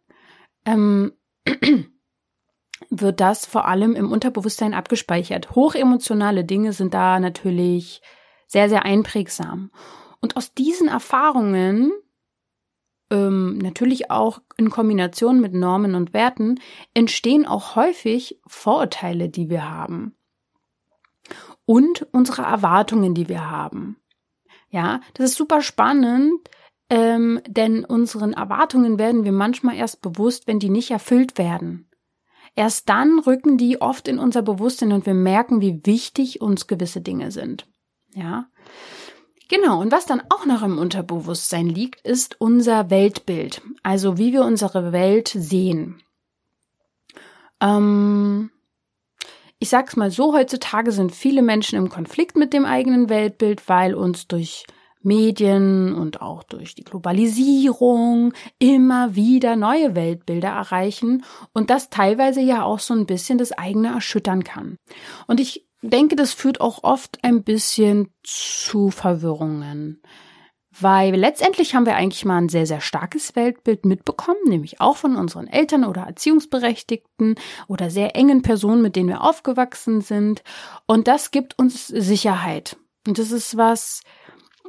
ähm, 0.66 1.14
wird 2.90 3.20
das 3.20 3.46
vor 3.46 3.68
allem 3.68 3.96
im 3.96 4.12
Unterbewusstsein 4.12 4.74
abgespeichert. 4.74 5.56
Hochemotionale 5.56 6.44
Dinge 6.44 6.74
sind 6.74 6.94
da 6.94 7.20
natürlich 7.20 8.02
sehr, 8.50 8.68
sehr 8.68 8.84
einprägsam. 8.84 9.72
Und 10.20 10.36
aus 10.36 10.54
diesen 10.54 10.90
Erfahrungen, 10.90 11.94
ähm, 13.10 13.58
natürlich 13.60 14.12
auch 14.12 14.42
in 14.58 14.70
Kombination 14.70 15.40
mit 15.40 15.54
Normen 15.54 15.96
und 15.96 16.14
Werten, 16.14 16.60
entstehen 16.94 17.46
auch 17.46 17.76
häufig 17.76 18.40
Vorurteile, 18.46 19.30
die 19.30 19.50
wir 19.50 19.70
haben. 19.70 20.16
Und 21.66 22.08
unsere 22.12 22.42
Erwartungen, 22.42 23.14
die 23.14 23.30
wir 23.30 23.50
haben. 23.50 23.98
Ja, 24.72 25.02
das 25.14 25.32
ist 25.32 25.38
super 25.38 25.62
spannend, 25.62 26.34
ähm, 26.90 27.40
denn 27.48 27.86
unseren 27.86 28.34
Erwartungen 28.34 28.98
werden 28.98 29.24
wir 29.24 29.32
manchmal 29.32 29.76
erst 29.76 30.02
bewusst, 30.02 30.48
wenn 30.48 30.60
die 30.60 30.70
nicht 30.70 30.90
erfüllt 30.90 31.38
werden. 31.38 31.88
Erst 32.56 32.90
dann 32.90 33.20
rücken 33.20 33.58
die 33.58 33.80
oft 33.80 34.08
in 34.08 34.18
unser 34.18 34.42
Bewusstsein 34.42 34.92
und 34.92 35.06
wir 35.06 35.14
merken, 35.14 35.62
wie 35.62 35.86
wichtig 35.86 36.42
uns 36.42 36.66
gewisse 36.66 37.02
Dinge 37.02 37.32
sind. 37.32 37.68
Ja. 38.20 38.48
Genau, 39.48 39.80
und 39.82 39.92
was 39.92 40.06
dann 40.06 40.22
auch 40.30 40.46
noch 40.46 40.62
im 40.62 40.78
Unterbewusstsein 40.78 41.68
liegt, 41.68 42.06
ist 42.06 42.40
unser 42.40 42.90
Weltbild, 42.90 43.62
also 43.82 44.18
wie 44.18 44.34
wir 44.34 44.44
unsere 44.44 44.92
Welt 44.92 45.30
sehen. 45.34 46.04
Ähm, 47.60 48.52
ich 49.58 49.70
sag's 49.70 49.96
mal 49.96 50.12
so, 50.12 50.34
heutzutage 50.34 50.92
sind 50.92 51.16
viele 51.16 51.42
Menschen 51.42 51.78
im 51.78 51.90
Konflikt 51.90 52.36
mit 52.36 52.54
dem 52.54 52.66
eigenen 52.66 53.10
Weltbild, 53.10 53.68
weil 53.68 53.96
uns 53.96 54.28
durch 54.28 54.66
Medien 55.02 55.96
und 55.96 56.22
auch 56.22 56.44
durch 56.44 56.76
die 56.76 56.84
Globalisierung 56.84 58.34
immer 58.60 59.16
wieder 59.16 59.56
neue 59.56 59.96
Weltbilder 59.96 60.50
erreichen 60.50 61.24
und 61.54 61.70
das 61.70 61.90
teilweise 61.90 62.42
ja 62.42 62.64
auch 62.64 62.80
so 62.80 62.94
ein 62.94 63.06
bisschen 63.06 63.38
das 63.38 63.54
eigene 63.54 63.94
erschüttern 63.94 64.44
kann. 64.44 64.76
Und 65.26 65.40
ich 65.40 65.69
denke, 65.82 66.16
das 66.16 66.34
führt 66.34 66.62
auch 66.62 66.84
oft 66.84 67.24
ein 67.24 67.44
bisschen 67.44 68.10
zu 68.24 68.90
Verwirrungen. 68.90 70.02
Weil 70.82 71.16
letztendlich 71.16 71.76
haben 71.76 71.86
wir 71.86 71.96
eigentlich 71.96 72.24
mal 72.24 72.38
ein 72.38 72.50
sehr, 72.50 72.66
sehr 72.66 72.80
starkes 72.80 73.36
Weltbild 73.36 73.86
mitbekommen, 73.86 74.40
nämlich 74.48 74.80
auch 74.80 74.98
von 74.98 75.16
unseren 75.16 75.48
Eltern 75.48 75.84
oder 75.84 76.04
Erziehungsberechtigten 76.04 77.36
oder 77.68 77.90
sehr 77.90 78.16
engen 78.16 78.42
Personen, 78.44 78.82
mit 78.82 78.96
denen 78.96 79.10
wir 79.10 79.22
aufgewachsen 79.22 80.02
sind. 80.02 80.44
Und 80.86 81.08
das 81.08 81.32
gibt 81.32 81.60
uns 81.60 81.88
Sicherheit. 81.88 82.78
Und 83.08 83.18
das 83.18 83.32
ist 83.32 83.58
was, 83.58 84.02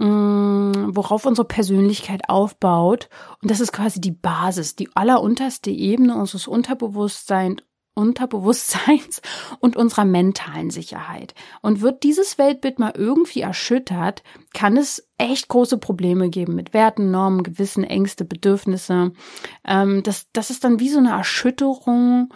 Mm, 0.00 0.96
worauf 0.96 1.26
unsere 1.26 1.46
Persönlichkeit 1.46 2.30
aufbaut. 2.30 3.10
Und 3.42 3.50
das 3.50 3.60
ist 3.60 3.70
quasi 3.70 4.00
die 4.00 4.12
Basis, 4.12 4.74
die 4.74 4.88
allerunterste 4.96 5.70
Ebene 5.70 6.14
unseres 6.14 6.46
Unterbewusstseins, 6.46 7.62
Unterbewusstseins 7.94 9.20
und 9.58 9.76
unserer 9.76 10.04
mentalen 10.04 10.70
Sicherheit. 10.70 11.34
Und 11.60 11.80
wird 11.80 12.02
dieses 12.02 12.38
Weltbild 12.38 12.78
mal 12.78 12.92
irgendwie 12.96 13.40
erschüttert, 13.40 14.22
kann 14.54 14.76
es 14.76 15.08
echt 15.18 15.48
große 15.48 15.78
Probleme 15.78 16.30
geben 16.30 16.54
mit 16.54 16.72
Werten, 16.72 17.10
Normen, 17.10 17.42
Gewissen, 17.42 17.84
Ängste, 17.84 18.24
Bedürfnisse. 18.24 19.12
Ähm, 19.64 20.02
das, 20.02 20.28
das 20.32 20.50
ist 20.50 20.64
dann 20.64 20.80
wie 20.80 20.88
so 20.88 20.98
eine 20.98 21.10
Erschütterung, 21.10 22.32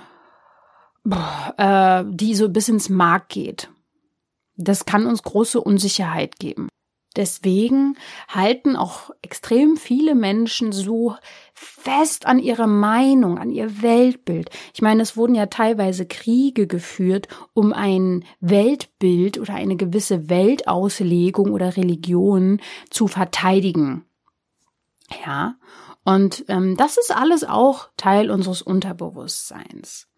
äh, 1.57 2.05
die 2.09 2.35
so 2.35 2.49
bis 2.49 2.69
ins 2.69 2.89
Mark 2.89 3.29
geht. 3.29 3.71
Das 4.57 4.85
kann 4.85 5.07
uns 5.07 5.23
große 5.23 5.61
Unsicherheit 5.61 6.39
geben. 6.39 6.69
Deswegen 7.17 7.97
halten 8.29 8.77
auch 8.77 9.11
extrem 9.23 9.77
viele 9.77 10.15
Menschen 10.15 10.73
so 10.73 11.15
fest 11.55 12.27
an 12.27 12.41
ihrer 12.41 12.67
Meinung, 12.67 13.39
an 13.39 13.51
ihr 13.51 13.83
Weltbild. 13.83 14.51
Ich 14.73 14.83
meine, 14.83 15.03
es 15.03 15.17
wurden 15.17 15.35
ja 15.35 15.47
teilweise 15.47 16.07
Kriege 16.07 16.67
geführt, 16.67 17.29
um 17.53 17.73
ein 17.73 18.25
Weltbild 18.41 19.39
oder 19.39 19.55
eine 19.55 19.77
gewisse 19.77 20.29
Weltauslegung 20.29 21.53
oder 21.53 21.77
Religion 21.77 22.61
zu 22.91 23.07
verteidigen. 23.07 24.05
Ja, 25.25 25.57
und 26.05 26.45
ähm, 26.49 26.77
das 26.77 26.97
ist 26.97 27.15
alles 27.15 27.45
auch 27.45 27.89
Teil 27.97 28.31
unseres 28.31 28.61
Unterbewusstseins. 28.63 30.09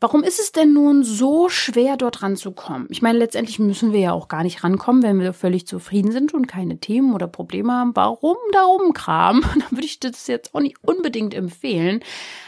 Warum 0.00 0.22
ist 0.22 0.38
es 0.38 0.52
denn 0.52 0.72
nun 0.72 1.02
so 1.02 1.48
schwer, 1.48 1.96
dort 1.96 2.22
ranzukommen? 2.22 2.88
Ich 2.90 3.00
meine, 3.00 3.18
letztendlich 3.18 3.58
müssen 3.58 3.92
wir 3.92 4.00
ja 4.00 4.12
auch 4.12 4.28
gar 4.28 4.42
nicht 4.42 4.62
rankommen, 4.62 5.02
wenn 5.02 5.20
wir 5.20 5.32
völlig 5.32 5.66
zufrieden 5.66 6.12
sind 6.12 6.34
und 6.34 6.46
keine 6.46 6.78
Themen 6.78 7.14
oder 7.14 7.26
Probleme 7.26 7.72
haben. 7.72 7.92
Warum 7.94 8.36
darum 8.52 8.92
Kram? 8.92 9.42
Dann 9.54 9.70
würde 9.70 9.86
ich 9.86 10.00
das 10.00 10.26
jetzt 10.26 10.54
auch 10.54 10.60
nicht 10.60 10.76
unbedingt 10.82 11.32
empfehlen. 11.32 12.00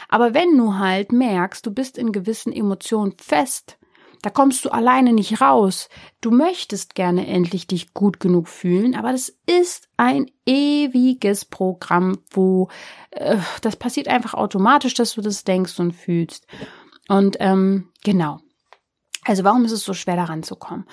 Aber 0.09 0.33
wenn 0.33 0.55
du 0.57 0.75
halt 0.75 1.11
merkst, 1.11 1.65
du 1.65 1.71
bist 1.71 1.97
in 1.97 2.11
gewissen 2.11 2.53
Emotionen 2.53 3.15
fest, 3.17 3.77
da 4.21 4.29
kommst 4.29 4.65
du 4.65 4.69
alleine 4.69 5.13
nicht 5.13 5.41
raus. 5.41 5.89
Du 6.21 6.31
möchtest 6.31 6.95
gerne 6.95 7.27
endlich 7.27 7.67
dich 7.67 7.93
gut 7.93 8.19
genug 8.19 8.47
fühlen, 8.47 8.95
aber 8.95 9.11
das 9.11 9.33
ist 9.45 9.87
ein 9.95 10.29
ewiges 10.45 11.45
Programm, 11.45 12.19
wo 12.31 12.69
äh, 13.11 13.37
das 13.61 13.75
passiert 13.75 14.07
einfach 14.07 14.33
automatisch, 14.33 14.95
dass 14.95 15.13
du 15.13 15.21
das 15.21 15.43
denkst 15.43 15.79
und 15.79 15.93
fühlst. 15.93 16.45
Und 17.07 17.37
ähm, 17.39 17.89
genau. 18.03 18.39
Also 19.23 19.43
warum 19.43 19.65
ist 19.65 19.71
es 19.71 19.83
so 19.83 19.93
schwer 19.93 20.15
daran 20.15 20.43
zu 20.43 20.55
kommen? 20.55 20.85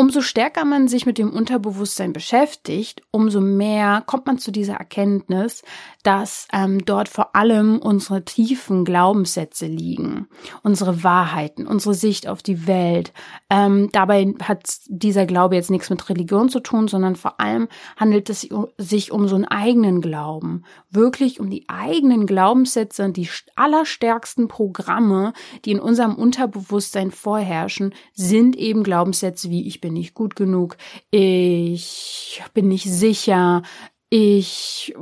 Umso 0.00 0.22
stärker 0.22 0.64
man 0.64 0.88
sich 0.88 1.04
mit 1.04 1.18
dem 1.18 1.30
Unterbewusstsein 1.30 2.14
beschäftigt, 2.14 3.02
umso 3.10 3.42
mehr 3.42 4.02
kommt 4.06 4.24
man 4.24 4.38
zu 4.38 4.50
dieser 4.50 4.76
Erkenntnis, 4.76 5.62
dass 6.04 6.48
ähm, 6.54 6.86
dort 6.86 7.10
vor 7.10 7.36
allem 7.36 7.78
unsere 7.78 8.24
tiefen 8.24 8.86
Glaubenssätze 8.86 9.66
liegen, 9.66 10.26
unsere 10.62 11.04
Wahrheiten, 11.04 11.66
unsere 11.66 11.92
Sicht 11.92 12.28
auf 12.28 12.42
die 12.42 12.66
Welt. 12.66 13.12
Ähm, 13.50 13.90
dabei 13.92 14.32
hat 14.42 14.62
dieser 14.86 15.26
Glaube 15.26 15.56
jetzt 15.56 15.70
nichts 15.70 15.90
mit 15.90 16.08
Religion 16.08 16.48
zu 16.48 16.60
tun, 16.60 16.88
sondern 16.88 17.14
vor 17.14 17.38
allem 17.38 17.68
handelt 17.98 18.30
es 18.30 18.48
sich 18.78 19.12
um 19.12 19.28
so 19.28 19.34
einen 19.34 19.44
eigenen 19.44 20.00
Glauben, 20.00 20.64
wirklich 20.88 21.40
um 21.40 21.50
die 21.50 21.68
eigenen 21.68 22.24
Glaubenssätze 22.24 23.04
und 23.04 23.18
die 23.18 23.28
allerstärksten 23.54 24.48
Programme, 24.48 25.34
die 25.66 25.72
in 25.72 25.80
unserem 25.80 26.14
Unterbewusstsein 26.14 27.10
vorherrschen, 27.10 27.92
sind 28.14 28.56
eben 28.56 28.82
Glaubenssätze 28.82 29.50
wie 29.50 29.68
ich 29.68 29.82
bin 29.82 29.89
bin 29.90 29.94
nicht 29.94 30.14
gut 30.14 30.36
genug, 30.36 30.76
ich 31.10 32.42
bin 32.54 32.68
nicht 32.68 32.90
sicher, 32.90 33.62
ich, 34.08 34.94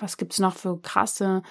was 0.00 0.16
gibt's 0.16 0.38
noch 0.38 0.54
für 0.54 0.80
krasse, 0.80 1.42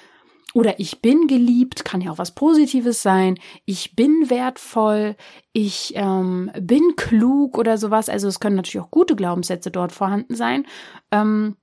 oder 0.54 0.80
ich 0.80 1.02
bin 1.02 1.28
geliebt, 1.28 1.84
kann 1.84 2.00
ja 2.00 2.12
auch 2.12 2.18
was 2.18 2.34
Positives 2.34 3.02
sein. 3.02 3.38
Ich 3.66 3.94
bin 3.98 4.30
wertvoll, 4.30 5.18
ich 5.52 5.92
ähm, 5.96 6.50
bin 6.58 6.96
klug 6.96 7.58
oder 7.58 7.78
sowas. 7.78 8.08
Also 8.08 8.30
es 8.30 8.40
können 8.40 8.56
natürlich 8.56 8.80
auch 8.86 8.90
gute 8.90 9.18
Glaubenssätze 9.18 9.70
dort 9.70 9.92
vorhanden 9.92 10.34
sein. 10.34 10.66
Ähm, 11.12 11.58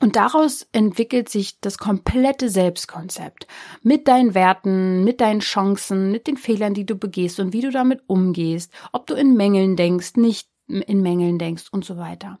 und 0.00 0.16
daraus 0.16 0.66
entwickelt 0.72 1.28
sich 1.28 1.60
das 1.60 1.78
komplette 1.78 2.48
Selbstkonzept 2.48 3.46
mit 3.82 4.08
deinen 4.08 4.34
Werten, 4.34 5.04
mit 5.04 5.20
deinen 5.20 5.40
Chancen, 5.40 6.10
mit 6.10 6.26
den 6.26 6.36
Fehlern, 6.36 6.74
die 6.74 6.86
du 6.86 6.96
begehst 6.96 7.40
und 7.40 7.52
wie 7.52 7.62
du 7.62 7.70
damit 7.70 8.02
umgehst, 8.06 8.72
ob 8.92 9.06
du 9.06 9.14
in 9.14 9.36
Mängeln 9.36 9.76
denkst, 9.76 10.16
nicht 10.16 10.48
in 10.66 11.02
Mängeln 11.02 11.38
denkst 11.38 11.66
und 11.72 11.84
so 11.84 11.96
weiter. 11.96 12.38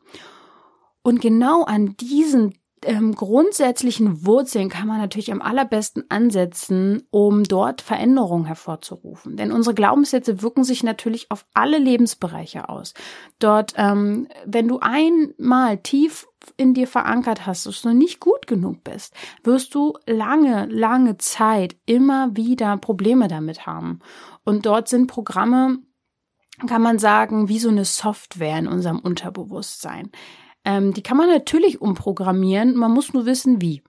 Und 1.02 1.20
genau 1.20 1.64
an 1.64 1.96
diesen 1.96 2.54
ähm, 2.84 3.14
grundsätzlichen 3.14 4.24
Wurzeln 4.24 4.68
kann 4.68 4.86
man 4.86 4.98
natürlich 4.98 5.32
am 5.32 5.42
allerbesten 5.42 6.04
ansetzen, 6.10 7.02
um 7.10 7.42
dort 7.44 7.80
Veränderungen 7.80 8.44
hervorzurufen. 8.44 9.36
Denn 9.36 9.52
unsere 9.52 9.74
Glaubenssätze 9.74 10.42
wirken 10.42 10.64
sich 10.64 10.82
natürlich 10.82 11.30
auf 11.30 11.44
alle 11.54 11.78
Lebensbereiche 11.78 12.68
aus. 12.68 12.94
Dort, 13.38 13.74
ähm, 13.76 14.28
wenn 14.44 14.68
du 14.68 14.78
einmal 14.80 15.78
tief 15.78 16.27
in 16.56 16.74
dir 16.74 16.86
verankert 16.86 17.46
hast, 17.46 17.66
dass 17.66 17.82
du 17.82 17.92
nicht 17.92 18.20
gut 18.20 18.46
genug 18.46 18.84
bist, 18.84 19.14
wirst 19.44 19.74
du 19.74 19.94
lange, 20.06 20.66
lange 20.66 21.18
Zeit 21.18 21.76
immer 21.86 22.36
wieder 22.36 22.76
Probleme 22.76 23.28
damit 23.28 23.66
haben. 23.66 24.00
Und 24.44 24.66
dort 24.66 24.88
sind 24.88 25.06
Programme, 25.06 25.78
kann 26.66 26.82
man 26.82 26.98
sagen, 26.98 27.48
wie 27.48 27.58
so 27.58 27.68
eine 27.68 27.84
Software 27.84 28.58
in 28.58 28.68
unserem 28.68 28.98
Unterbewusstsein. 28.98 30.10
Ähm, 30.64 30.92
die 30.92 31.02
kann 31.02 31.16
man 31.16 31.28
natürlich 31.28 31.80
umprogrammieren, 31.80 32.74
man 32.76 32.92
muss 32.92 33.12
nur 33.12 33.26
wissen, 33.26 33.60
wie. 33.60 33.82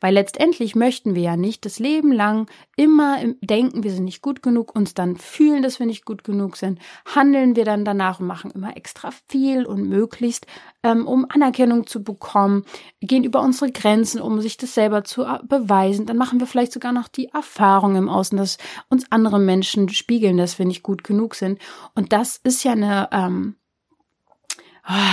Weil 0.00 0.14
letztendlich 0.14 0.74
möchten 0.74 1.14
wir 1.14 1.22
ja 1.22 1.36
nicht 1.36 1.64
das 1.64 1.78
Leben 1.78 2.12
lang 2.12 2.48
immer 2.76 3.18
denken, 3.40 3.82
wir 3.82 3.90
sind 3.90 4.04
nicht 4.04 4.22
gut 4.22 4.42
genug, 4.42 4.74
uns 4.74 4.94
dann 4.94 5.16
fühlen, 5.16 5.62
dass 5.62 5.78
wir 5.78 5.86
nicht 5.86 6.04
gut 6.04 6.24
genug 6.24 6.56
sind, 6.56 6.78
handeln 7.04 7.56
wir 7.56 7.64
dann 7.64 7.84
danach 7.84 8.20
und 8.20 8.26
machen 8.26 8.50
immer 8.50 8.76
extra 8.76 9.10
viel 9.28 9.66
und 9.66 9.88
möglichst, 9.88 10.46
ähm, 10.82 11.06
um 11.06 11.26
Anerkennung 11.28 11.86
zu 11.86 12.02
bekommen, 12.02 12.64
gehen 13.00 13.24
über 13.24 13.42
unsere 13.42 13.70
Grenzen, 13.72 14.20
um 14.20 14.40
sich 14.40 14.56
das 14.56 14.74
selber 14.74 15.04
zu 15.04 15.24
äh, 15.24 15.38
beweisen. 15.42 16.06
Dann 16.06 16.16
machen 16.16 16.40
wir 16.40 16.46
vielleicht 16.46 16.72
sogar 16.72 16.92
noch 16.92 17.08
die 17.08 17.28
Erfahrung 17.28 17.96
im 17.96 18.08
Außen, 18.08 18.38
dass 18.38 18.58
uns 18.88 19.10
andere 19.10 19.38
Menschen 19.38 19.88
spiegeln, 19.88 20.36
dass 20.36 20.58
wir 20.58 20.66
nicht 20.66 20.82
gut 20.82 21.04
genug 21.04 21.34
sind. 21.34 21.58
Und 21.94 22.12
das 22.12 22.38
ist 22.42 22.64
ja 22.64 22.72
eine 22.72 23.08
ähm, 23.12 23.56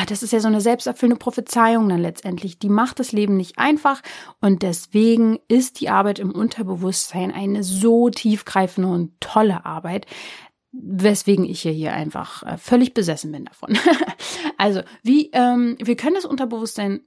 das 0.08 0.24
ist 0.24 0.32
ja 0.32 0.40
so 0.40 0.48
eine 0.48 0.62
selbsterfüllende 0.62 1.20
Prophezeiung 1.20 1.90
dann 1.90 2.02
letztendlich. 2.02 2.60
Die 2.60 2.70
macht 2.70 3.00
das 3.00 3.12
Leben 3.12 3.36
nicht 3.36 3.60
einfach 3.60 4.02
und 4.40 4.62
deswegen 4.62 5.40
ist 5.48 5.82
die 5.82 5.90
Arbeit 5.90 6.20
im 6.20 6.32
Unterbewusstsein 6.32 7.32
eine 7.32 7.64
so 7.64 8.10
tiefgreifende 8.10 8.90
und 8.90 9.20
tolle 9.20 9.66
Arbeit, 9.66 10.06
weswegen 10.72 11.46
ich 11.46 11.62
hier 11.62 11.94
einfach 11.94 12.44
äh, 12.44 12.58
völlig 12.58 12.94
besessen 12.94 13.32
bin 13.32 13.46
davon. 13.46 13.78
also, 14.58 14.82
wie, 15.04 15.30
ähm, 15.34 15.78
wir 15.82 15.96
können 15.96 16.16
das 16.16 16.26
Unterbewusstsein 16.26 17.02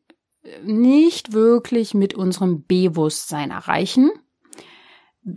nicht 0.62 1.32
wirklich 1.32 1.94
mit 1.94 2.14
unserem 2.14 2.64
Bewusstsein 2.66 3.50
erreichen. 3.50 4.10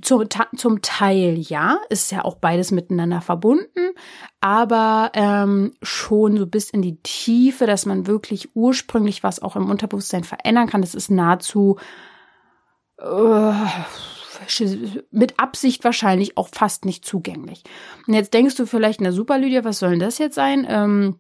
Zum, 0.02 0.26
zum 0.56 0.82
Teil 0.82 1.38
ja, 1.38 1.80
ist 1.90 2.12
ja 2.12 2.24
auch 2.24 2.36
beides 2.36 2.72
miteinander 2.72 3.20
verbunden, 3.20 3.92
aber 4.40 5.12
ähm, 5.16 5.74
schon 5.82 6.38
so 6.38 6.46
bis 6.46 6.70
in 6.70 6.82
die 6.82 7.02
Tiefe, 7.02 7.66
dass 7.66 7.86
man 7.86 8.08
wirklich 8.08 8.56
ursprünglich 8.56 9.24
was 9.24 9.42
auch 9.42 9.56
im 9.56 9.70
Unterbewusstsein 9.70 10.24
verändern 10.24 10.68
kann, 10.68 10.82
das 10.82 10.96
ist 10.96 11.10
nahezu 11.10 11.78
äh, 13.00 13.54
mit 15.12 15.40
Absicht 15.40 15.84
wahrscheinlich 15.84 16.38
auch 16.38 16.50
fast 16.50 16.86
nicht 16.86 17.06
zugänglich. 17.06 17.64
Und 18.08 18.14
jetzt 18.14 18.34
denkst 18.34 18.56
du 18.56 18.66
vielleicht, 18.66 19.02
na 19.02 19.12
super, 19.12 19.38
Lydia, 19.38 19.64
was 19.64 19.80
soll 19.80 19.92
denn 19.92 20.00
das 20.00 20.18
jetzt 20.18 20.36
sein? 20.36 20.66
Ähm, 20.70 21.20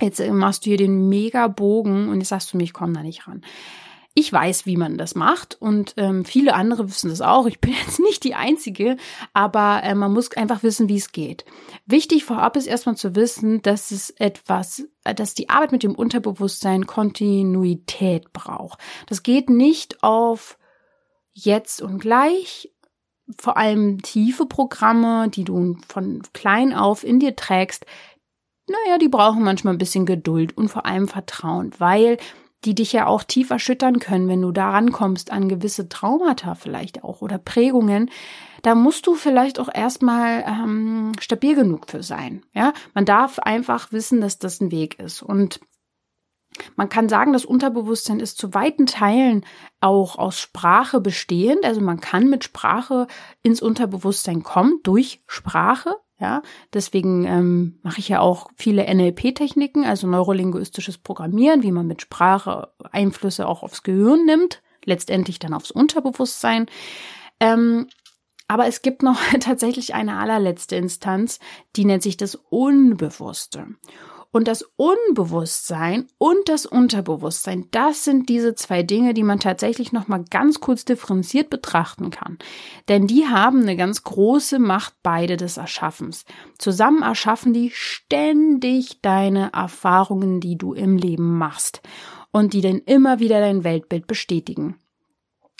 jetzt 0.00 0.20
machst 0.30 0.64
du 0.64 0.70
hier 0.70 0.78
den 0.78 1.08
Mega-Bogen 1.08 2.08
und 2.08 2.20
jetzt 2.20 2.28
sagst 2.28 2.52
du 2.52 2.56
mir, 2.56 2.64
ich 2.64 2.72
komme 2.72 2.92
da 2.92 3.02
nicht 3.02 3.26
ran. 3.26 3.42
Ich 4.18 4.32
weiß, 4.32 4.64
wie 4.64 4.78
man 4.78 4.96
das 4.96 5.14
macht 5.14 5.60
und 5.60 5.92
ähm, 5.98 6.24
viele 6.24 6.54
andere 6.54 6.88
wissen 6.88 7.10
das 7.10 7.20
auch. 7.20 7.44
Ich 7.44 7.60
bin 7.60 7.74
jetzt 7.86 8.00
nicht 8.00 8.24
die 8.24 8.34
Einzige, 8.34 8.96
aber 9.34 9.82
äh, 9.82 9.94
man 9.94 10.10
muss 10.10 10.32
einfach 10.32 10.62
wissen, 10.62 10.88
wie 10.88 10.96
es 10.96 11.12
geht. 11.12 11.44
Wichtig 11.84 12.24
vorab 12.24 12.56
ist 12.56 12.66
erstmal 12.66 12.96
zu 12.96 13.14
wissen, 13.14 13.60
dass 13.60 13.90
es 13.90 14.08
etwas, 14.08 14.88
äh, 15.04 15.14
dass 15.14 15.34
die 15.34 15.50
Arbeit 15.50 15.70
mit 15.70 15.82
dem 15.82 15.94
Unterbewusstsein 15.94 16.86
Kontinuität 16.86 18.32
braucht. 18.32 18.78
Das 19.06 19.22
geht 19.22 19.50
nicht 19.50 20.02
auf 20.02 20.56
jetzt 21.34 21.82
und 21.82 21.98
gleich. 21.98 22.72
Vor 23.38 23.58
allem 23.58 24.00
tiefe 24.00 24.46
Programme, 24.46 25.28
die 25.28 25.44
du 25.44 25.76
von 25.88 26.22
klein 26.32 26.72
auf 26.72 27.04
in 27.04 27.20
dir 27.20 27.36
trägst, 27.36 27.84
naja, 28.66 28.96
die 28.96 29.08
brauchen 29.08 29.44
manchmal 29.44 29.74
ein 29.74 29.78
bisschen 29.78 30.06
Geduld 30.06 30.56
und 30.56 30.68
vor 30.68 30.86
allem 30.86 31.06
Vertrauen, 31.06 31.72
weil 31.76 32.16
die 32.64 32.74
dich 32.74 32.92
ja 32.92 33.06
auch 33.06 33.22
tief 33.22 33.50
erschüttern 33.50 33.98
können, 33.98 34.28
wenn 34.28 34.40
du 34.40 34.50
da 34.50 34.70
rankommst 34.70 35.30
an 35.30 35.48
gewisse 35.48 35.88
Traumata 35.88 36.54
vielleicht 36.54 37.04
auch 37.04 37.20
oder 37.22 37.38
Prägungen. 37.38 38.10
Da 38.62 38.74
musst 38.74 39.06
du 39.06 39.14
vielleicht 39.14 39.60
auch 39.60 39.68
erstmal 39.72 40.44
ähm, 40.46 41.12
stabil 41.20 41.54
genug 41.54 41.90
für 41.90 42.02
sein. 42.02 42.44
Ja, 42.54 42.72
man 42.94 43.04
darf 43.04 43.38
einfach 43.38 43.92
wissen, 43.92 44.20
dass 44.20 44.38
das 44.38 44.60
ein 44.60 44.70
Weg 44.70 44.98
ist 44.98 45.22
und 45.22 45.60
man 46.74 46.88
kann 46.88 47.08
sagen, 47.08 47.32
das 47.32 47.44
Unterbewusstsein 47.44 48.20
ist 48.20 48.38
zu 48.38 48.54
weiten 48.54 48.86
Teilen 48.86 49.44
auch 49.80 50.16
aus 50.16 50.38
Sprache 50.38 51.00
bestehend. 51.00 51.64
Also 51.64 51.80
man 51.80 52.00
kann 52.00 52.28
mit 52.28 52.44
Sprache 52.44 53.06
ins 53.42 53.60
Unterbewusstsein 53.60 54.42
kommen 54.42 54.80
durch 54.82 55.22
Sprache. 55.26 55.96
Ja, 56.18 56.40
deswegen 56.72 57.26
ähm, 57.26 57.78
mache 57.82 58.00
ich 58.00 58.08
ja 58.08 58.20
auch 58.20 58.48
viele 58.56 58.86
NLP-Techniken, 58.92 59.84
also 59.84 60.06
neurolinguistisches 60.06 60.96
Programmieren, 60.96 61.62
wie 61.62 61.72
man 61.72 61.86
mit 61.86 62.00
Sprache 62.00 62.72
Einflüsse 62.90 63.46
auch 63.46 63.62
aufs 63.62 63.82
Gehirn 63.82 64.24
nimmt, 64.24 64.62
letztendlich 64.84 65.38
dann 65.38 65.52
aufs 65.52 65.70
Unterbewusstsein. 65.70 66.66
Ähm, 67.38 67.88
aber 68.48 68.66
es 68.66 68.80
gibt 68.80 69.02
noch 69.02 69.20
tatsächlich 69.40 69.94
eine 69.94 70.16
allerletzte 70.16 70.76
Instanz, 70.76 71.38
die 71.76 71.84
nennt 71.84 72.02
sich 72.02 72.16
das 72.16 72.34
Unbewusste. 72.34 73.66
Und 74.36 74.48
das 74.48 74.68
Unbewusstsein 74.76 76.08
und 76.18 76.50
das 76.50 76.66
Unterbewusstsein, 76.66 77.68
das 77.70 78.04
sind 78.04 78.28
diese 78.28 78.54
zwei 78.54 78.82
Dinge, 78.82 79.14
die 79.14 79.22
man 79.22 79.40
tatsächlich 79.40 79.92
noch 79.92 80.08
mal 80.08 80.26
ganz 80.28 80.60
kurz 80.60 80.84
differenziert 80.84 81.48
betrachten 81.48 82.10
kann. 82.10 82.36
Denn 82.86 83.06
die 83.06 83.28
haben 83.28 83.62
eine 83.62 83.78
ganz 83.78 84.02
große 84.02 84.58
Macht 84.58 84.92
beide 85.02 85.38
des 85.38 85.56
Erschaffens. 85.56 86.26
Zusammen 86.58 87.02
erschaffen 87.02 87.54
die 87.54 87.70
ständig 87.72 89.00
deine 89.00 89.54
Erfahrungen, 89.54 90.40
die 90.40 90.58
du 90.58 90.74
im 90.74 90.98
Leben 90.98 91.38
machst 91.38 91.80
und 92.30 92.52
die 92.52 92.60
dann 92.60 92.80
immer 92.80 93.20
wieder 93.20 93.40
dein 93.40 93.64
Weltbild 93.64 94.06
bestätigen. 94.06 94.76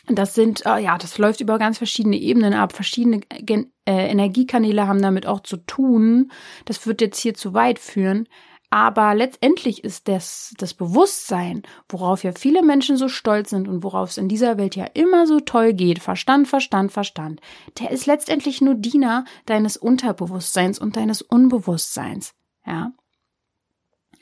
Das 0.09 0.35
sind, 0.35 0.67
äh, 0.67 0.81
ja, 0.81 0.99
das 0.99 1.17
läuft 1.17 1.41
über 1.41 1.59
ganz 1.59 1.79
verschiedene 1.79 2.19
Ebenen 2.19 2.53
ab. 2.53 2.75
Verschiedene 2.75 3.23
äh, 3.31 3.65
Energiekanäle 3.87 4.87
haben 4.87 5.01
damit 5.01 5.27
auch 5.27 5.41
zu 5.41 5.57
tun. 5.57 6.31
Das 6.67 6.87
wird 6.87 7.01
jetzt 7.01 7.19
hier 7.19 7.33
zu 7.33 7.55
weit 7.55 7.79
führen. 7.79 8.29
Aber 8.71 9.15
letztendlich 9.15 9.85
ist 9.85 10.09
das, 10.09 10.55
das 10.59 10.75
Bewusstsein, 10.75 11.63
worauf 11.89 12.25
ja 12.25 12.33
viele 12.33 12.63
Menschen 12.63 12.97
so 12.97 13.09
stolz 13.09 13.51
sind 13.51 13.69
und 13.69 13.85
worauf 13.85 14.11
es 14.11 14.19
in 14.19 14.29
dieser 14.29 14.59
Welt 14.59 14.75
ja 14.75 14.85
immer 14.85 15.27
so 15.27 15.41
toll 15.41 15.73
geht, 15.73 16.01
Verstand, 16.01 16.49
Verstand, 16.49 16.93
Verstand, 16.93 17.41
der 17.79 17.91
ist 17.91 18.07
letztendlich 18.07 18.61
nur 18.61 18.75
Diener 18.75 19.25
deines 19.47 19.77
Unterbewusstseins 19.77 20.79
und 20.79 20.97
deines 20.97 21.23
Unbewusstseins. 21.23 22.35
Ja. 22.67 22.93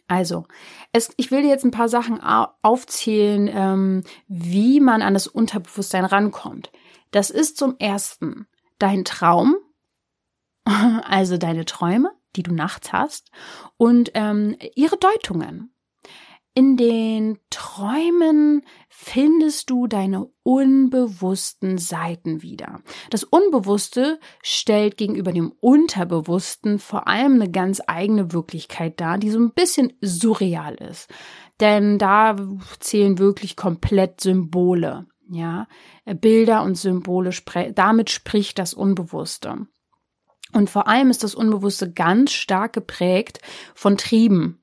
Also, 0.06 0.44
es, 0.92 1.12
ich 1.16 1.30
will 1.30 1.42
dir 1.42 1.48
jetzt 1.48 1.64
ein 1.64 1.70
paar 1.70 1.88
Sachen 1.88 2.20
aufzählen, 2.20 3.48
ähm, 3.50 4.04
wie 4.28 4.80
man 4.80 5.00
an 5.00 5.14
das 5.14 5.26
Unterbewusstsein 5.26 6.04
rankommt. 6.04 6.70
Das 7.10 7.30
ist 7.30 7.56
zum 7.56 7.76
ersten 7.78 8.46
dein 8.78 9.06
Traum, 9.06 9.56
also 10.64 11.38
deine 11.38 11.64
Träume 11.64 12.10
die 12.36 12.42
du 12.42 12.52
nachts 12.52 12.92
hast, 12.92 13.30
und 13.76 14.10
ähm, 14.14 14.56
ihre 14.74 14.96
Deutungen. 14.96 15.74
In 16.56 16.76
den 16.76 17.38
Träumen 17.50 18.62
findest 18.88 19.70
du 19.70 19.88
deine 19.88 20.30
unbewussten 20.44 21.78
Seiten 21.78 22.42
wieder. 22.42 22.80
Das 23.10 23.24
Unbewusste 23.24 24.20
stellt 24.40 24.96
gegenüber 24.96 25.32
dem 25.32 25.52
Unterbewussten 25.58 26.78
vor 26.78 27.08
allem 27.08 27.34
eine 27.34 27.50
ganz 27.50 27.82
eigene 27.88 28.32
Wirklichkeit 28.32 29.00
dar, 29.00 29.18
die 29.18 29.30
so 29.30 29.40
ein 29.40 29.52
bisschen 29.52 29.94
surreal 30.00 30.76
ist. 30.76 31.12
Denn 31.58 31.98
da 31.98 32.36
zählen 32.78 33.18
wirklich 33.18 33.56
komplett 33.56 34.20
Symbole, 34.20 35.08
ja, 35.28 35.66
Bilder 36.04 36.62
und 36.62 36.76
Symbole, 36.76 37.30
damit 37.74 38.10
spricht 38.10 38.60
das 38.60 38.74
Unbewusste. 38.74 39.66
Und 40.54 40.70
vor 40.70 40.86
allem 40.86 41.10
ist 41.10 41.24
das 41.24 41.34
Unbewusste 41.34 41.90
ganz 41.90 42.32
stark 42.32 42.72
geprägt 42.72 43.40
von 43.74 43.98
Trieben. 43.98 44.60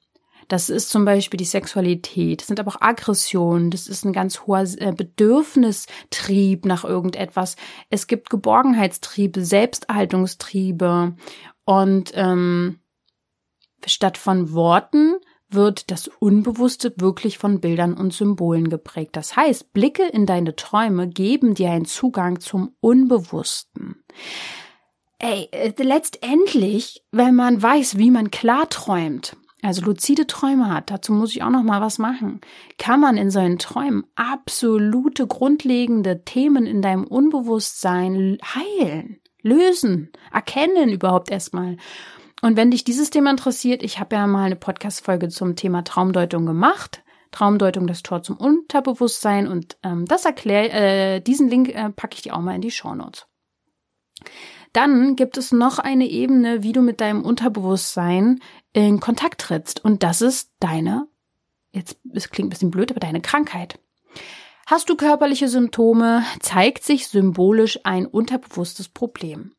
Das 0.48 0.70
ist 0.70 0.90
zum 0.90 1.06
Beispiel 1.06 1.38
die 1.38 1.46
Sexualität, 1.46 2.42
das 2.42 2.48
sind 2.48 2.60
aber 2.60 2.72
auch 2.72 2.82
Aggressionen, 2.82 3.72
das 3.72 3.88
ist 3.88 4.04
ein 4.04 4.12
ganz 4.12 4.42
hoher 4.42 4.66
äh, 4.80 4.92
Bedürfnistrieb 4.92 6.66
nach 6.66 6.84
irgendetwas. 6.84 7.56
Es 7.90 8.06
gibt 8.06 8.30
Geborgenheitstriebe, 8.30 9.46
Selbsterhaltungstriebe 9.46 11.16
und 11.64 12.12
ähm, 12.16 12.80
statt 13.86 14.18
von 14.18 14.52
Worten 14.52 15.16
wird 15.50 15.90
das 15.90 16.10
Unbewusste 16.20 16.94
wirklich 16.98 17.38
von 17.38 17.62
Bildern 17.62 17.94
und 17.94 18.14
Symbolen 18.14 18.70
geprägt. 18.70 19.16
Das 19.16 19.38
heißt, 19.38 19.72
Blicke 19.72 20.04
in 20.04 20.26
deine 20.26 20.58
Träume 20.58 21.08
geben 21.08 21.56
dir 21.56 21.72
einen 21.72 21.86
Zugang 21.86 22.42
zum 22.42 22.76
Unbewussten 22.82 24.04
ey, 25.22 25.48
äh, 25.52 25.74
letztendlich, 25.78 27.04
wenn 27.12 27.36
man 27.36 27.62
weiß, 27.62 27.98
wie 27.98 28.12
man 28.12 28.32
klar 28.32 28.70
träumt, 28.70 29.38
also 29.62 29.84
luzide 29.84 30.26
Träume 30.26 30.74
hat, 30.74 30.90
dazu 30.90 31.14
muss 31.14 31.32
ich 31.32 31.44
auch 31.44 31.52
noch 31.52 31.64
mal 31.64 31.82
was 31.82 32.00
machen, 32.00 32.42
kann 32.78 33.00
man 33.00 33.18
in 33.18 33.30
seinen 33.30 33.60
Träumen 33.60 34.06
absolute 34.16 35.28
grundlegende 35.28 36.24
Themen 36.26 36.66
in 36.66 36.82
deinem 36.82 37.06
Unbewusstsein 37.06 38.40
heilen, 38.44 39.22
lösen, 39.44 40.12
erkennen 40.34 40.90
überhaupt 40.90 41.30
erstmal. 41.30 41.78
Und 42.42 42.58
wenn 42.58 42.72
dich 42.72 42.84
dieses 42.84 43.12
Thema 43.12 43.30
interessiert, 43.30 43.84
ich 43.84 44.00
habe 44.00 44.16
ja 44.16 44.26
mal 44.26 44.46
eine 44.46 44.56
Podcast-Folge 44.56 45.30
zum 45.30 45.56
Thema 45.56 45.84
Traumdeutung 45.84 46.48
gemacht. 46.48 47.04
Traumdeutung, 47.30 47.86
das 47.88 48.02
Tor 48.02 48.24
zum 48.24 48.36
Unterbewusstsein 48.36 49.48
und 49.48 49.78
ähm, 49.84 50.06
das 50.06 50.26
erklärt, 50.26 50.74
äh, 50.74 51.22
diesen 51.22 51.48
Link 51.48 51.70
äh, 51.70 51.90
packe 51.92 52.16
ich 52.16 52.24
dir 52.24 52.36
auch 52.36 52.42
mal 52.42 52.56
in 52.56 52.62
die 52.62 52.72
Show 52.72 52.94
Notes. 52.94 53.28
Dann 54.74 55.16
gibt 55.16 55.38
es 55.38 55.52
noch 55.52 55.80
eine 55.80 56.08
Ebene, 56.08 56.64
wie 56.64 56.72
du 56.72 56.82
mit 56.82 57.02
deinem 57.02 57.24
Unterbewusstsein 57.24 58.40
in 58.74 59.00
Kontakt 59.00 59.42
trittst. 59.42 59.84
Und 59.84 60.04
das 60.04 60.22
ist 60.22 60.52
deine, 60.60 61.08
jetzt, 61.74 61.98
es 62.14 62.30
klingt 62.30 62.48
ein 62.48 62.52
bisschen 62.52 62.72
blöd, 62.72 62.92
aber 62.92 63.00
deine 63.00 63.22
Krankheit. 63.22 63.80
Hast 64.68 64.90
du 64.90 64.96
körperliche 64.96 65.50
Symptome, 65.50 66.24
zeigt 66.40 66.84
sich 66.84 67.08
symbolisch 67.08 67.80
ein 67.84 68.06
unterbewusstes 68.06 68.88
Problem. 68.88 69.52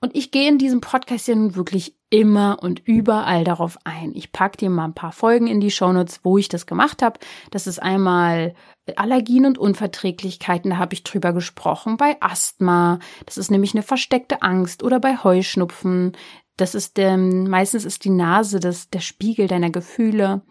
Und 0.00 0.14
ich 0.14 0.30
gehe 0.30 0.48
in 0.48 0.58
diesem 0.58 0.80
Podcast 0.80 1.26
ja 1.26 1.34
nun 1.34 1.56
wirklich 1.56 1.96
immer 2.14 2.58
und 2.62 2.80
überall 2.84 3.42
darauf 3.42 3.76
ein. 3.82 4.12
Ich 4.14 4.30
packe 4.30 4.58
dir 4.58 4.70
mal 4.70 4.84
ein 4.84 4.94
paar 4.94 5.10
Folgen 5.10 5.48
in 5.48 5.60
die 5.60 5.72
Shownotes, 5.72 6.20
wo 6.22 6.38
ich 6.38 6.48
das 6.48 6.64
gemacht 6.64 7.02
habe. 7.02 7.18
Das 7.50 7.66
ist 7.66 7.82
einmal 7.82 8.54
Allergien 8.94 9.46
und 9.46 9.58
Unverträglichkeiten, 9.58 10.70
da 10.70 10.76
habe 10.76 10.94
ich 10.94 11.02
drüber 11.02 11.32
gesprochen. 11.32 11.96
Bei 11.96 12.16
Asthma, 12.20 13.00
das 13.26 13.36
ist 13.36 13.50
nämlich 13.50 13.74
eine 13.74 13.82
versteckte 13.82 14.42
Angst 14.42 14.84
oder 14.84 15.00
bei 15.00 15.16
Heuschnupfen. 15.16 16.12
Das 16.56 16.76
ist 16.76 16.98
der, 16.98 17.16
meistens 17.16 17.84
ist 17.84 18.04
die 18.04 18.10
Nase 18.10 18.60
das, 18.60 18.90
der 18.90 19.00
Spiegel 19.00 19.48
deiner 19.48 19.70
Gefühle. 19.70 20.42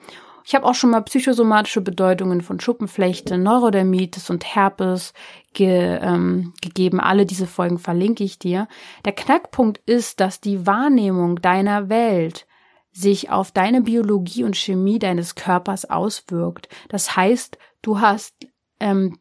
Ich 0.45 0.55
habe 0.55 0.65
auch 0.65 0.75
schon 0.75 0.89
mal 0.89 1.01
psychosomatische 1.01 1.81
Bedeutungen 1.81 2.41
von 2.41 2.59
Schuppenflechte, 2.59 3.37
Neurodermitis 3.37 4.29
und 4.29 4.43
Herpes 4.55 5.13
ge, 5.53 5.99
ähm, 6.01 6.53
gegeben. 6.61 6.99
Alle 6.99 7.25
diese 7.25 7.47
Folgen 7.47 7.79
verlinke 7.79 8.23
ich 8.23 8.39
dir. 8.39 8.67
Der 9.05 9.13
Knackpunkt 9.13 9.79
ist, 9.85 10.19
dass 10.19 10.41
die 10.41 10.67
Wahrnehmung 10.67 11.41
deiner 11.41 11.89
Welt 11.89 12.45
sich 12.91 13.29
auf 13.31 13.51
deine 13.51 13.81
Biologie 13.81 14.43
und 14.43 14.55
Chemie 14.55 14.99
deines 14.99 15.35
Körpers 15.35 15.89
auswirkt. 15.89 16.69
Das 16.89 17.15
heißt, 17.15 17.57
du 17.81 18.01
hast 18.01 18.35
ähm, 18.79 19.17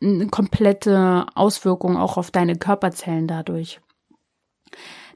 eine 0.00 0.28
komplette 0.28 1.26
Auswirkung 1.34 1.96
auch 1.96 2.16
auf 2.16 2.30
deine 2.30 2.56
Körperzellen 2.56 3.26
dadurch. 3.26 3.80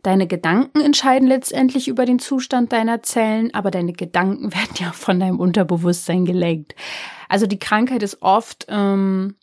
Deine 0.04 0.26
Gedanken 0.26 0.82
entscheiden 0.82 1.26
letztendlich 1.26 1.88
über 1.88 2.04
den 2.04 2.18
Zustand 2.18 2.72
deiner 2.72 3.02
Zellen, 3.02 3.54
aber 3.54 3.70
deine 3.70 3.94
Gedanken 3.94 4.52
werden 4.54 4.76
ja 4.78 4.92
von 4.92 5.18
deinem 5.18 5.40
Unterbewusstsein 5.40 6.26
gelenkt. 6.26 6.74
Also 7.28 7.46
die 7.46 7.58
Krankheit 7.58 8.02
ist 8.02 8.20
oft 8.20 8.66
ähm, 8.68 9.36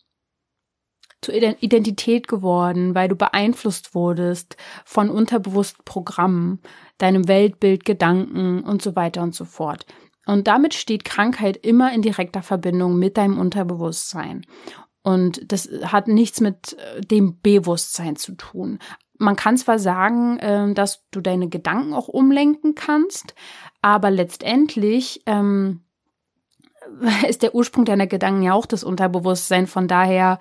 zur 1.19 1.33
Identität 1.33 2.27
geworden, 2.27 2.93
weil 2.93 3.07
du 3.07 3.15
beeinflusst 3.15 3.95
wurdest 3.95 4.55
von 4.85 5.09
unterbewussten 5.09 5.83
Programmen, 5.83 6.59
deinem 6.99 7.27
Weltbild, 7.27 7.83
Gedanken 7.83 8.61
und 8.61 8.83
so 8.83 8.95
weiter 8.95 9.23
und 9.23 9.33
so 9.33 9.45
fort. 9.45 9.87
Und 10.27 10.47
damit 10.47 10.75
steht 10.75 11.05
Krankheit 11.05 11.57
immer 11.57 11.91
in 11.91 12.03
direkter 12.03 12.43
Verbindung 12.43 12.99
mit 12.99 13.17
deinem 13.17 13.39
Unterbewusstsein. 13.39 14.45
Und 15.03 15.51
das 15.51 15.67
hat 15.83 16.07
nichts 16.07 16.39
mit 16.41 16.73
äh, 16.73 17.01
dem 17.01 17.39
Bewusstsein 17.41 18.15
zu 18.15 18.33
tun. 18.33 18.77
Man 19.21 19.35
kann 19.35 19.55
zwar 19.55 19.77
sagen, 19.77 20.39
äh, 20.39 20.73
dass 20.73 21.05
du 21.11 21.21
deine 21.21 21.47
Gedanken 21.47 21.93
auch 21.93 22.07
umlenken 22.07 22.75
kannst, 22.75 23.35
aber 23.81 24.09
letztendlich 24.09 25.21
ähm, 25.25 25.81
ist 27.27 27.43
der 27.43 27.55
Ursprung 27.55 27.85
deiner 27.85 28.07
Gedanken 28.07 28.41
ja 28.41 28.53
auch 28.53 28.65
das 28.65 28.83
Unterbewusstsein. 28.83 29.67
Von 29.67 29.87
daher 29.87 30.39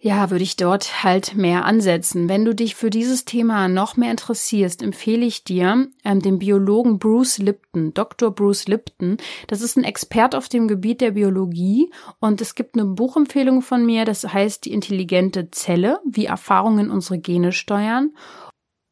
ja, 0.00 0.30
würde 0.30 0.44
ich 0.44 0.54
dort 0.54 1.02
halt 1.02 1.34
mehr 1.34 1.64
ansetzen. 1.64 2.28
Wenn 2.28 2.44
du 2.44 2.54
dich 2.54 2.76
für 2.76 2.88
dieses 2.88 3.24
Thema 3.24 3.66
noch 3.66 3.96
mehr 3.96 4.12
interessierst, 4.12 4.80
empfehle 4.80 5.26
ich 5.26 5.42
dir 5.42 5.88
ähm, 6.04 6.22
den 6.22 6.38
Biologen 6.38 7.00
Bruce 7.00 7.38
Lipton, 7.38 7.94
Dr. 7.94 8.32
Bruce 8.32 8.68
Lipton. 8.68 9.16
Das 9.48 9.60
ist 9.60 9.76
ein 9.76 9.82
Expert 9.82 10.36
auf 10.36 10.48
dem 10.48 10.68
Gebiet 10.68 11.00
der 11.00 11.12
Biologie 11.12 11.90
und 12.20 12.40
es 12.40 12.54
gibt 12.54 12.76
eine 12.76 12.84
Buchempfehlung 12.84 13.60
von 13.60 13.84
mir, 13.84 14.04
das 14.04 14.22
heißt 14.22 14.66
Die 14.66 14.72
intelligente 14.72 15.50
Zelle, 15.50 15.98
wie 16.08 16.26
Erfahrungen 16.26 16.90
unsere 16.90 17.18
Gene 17.18 17.50
steuern. 17.50 18.14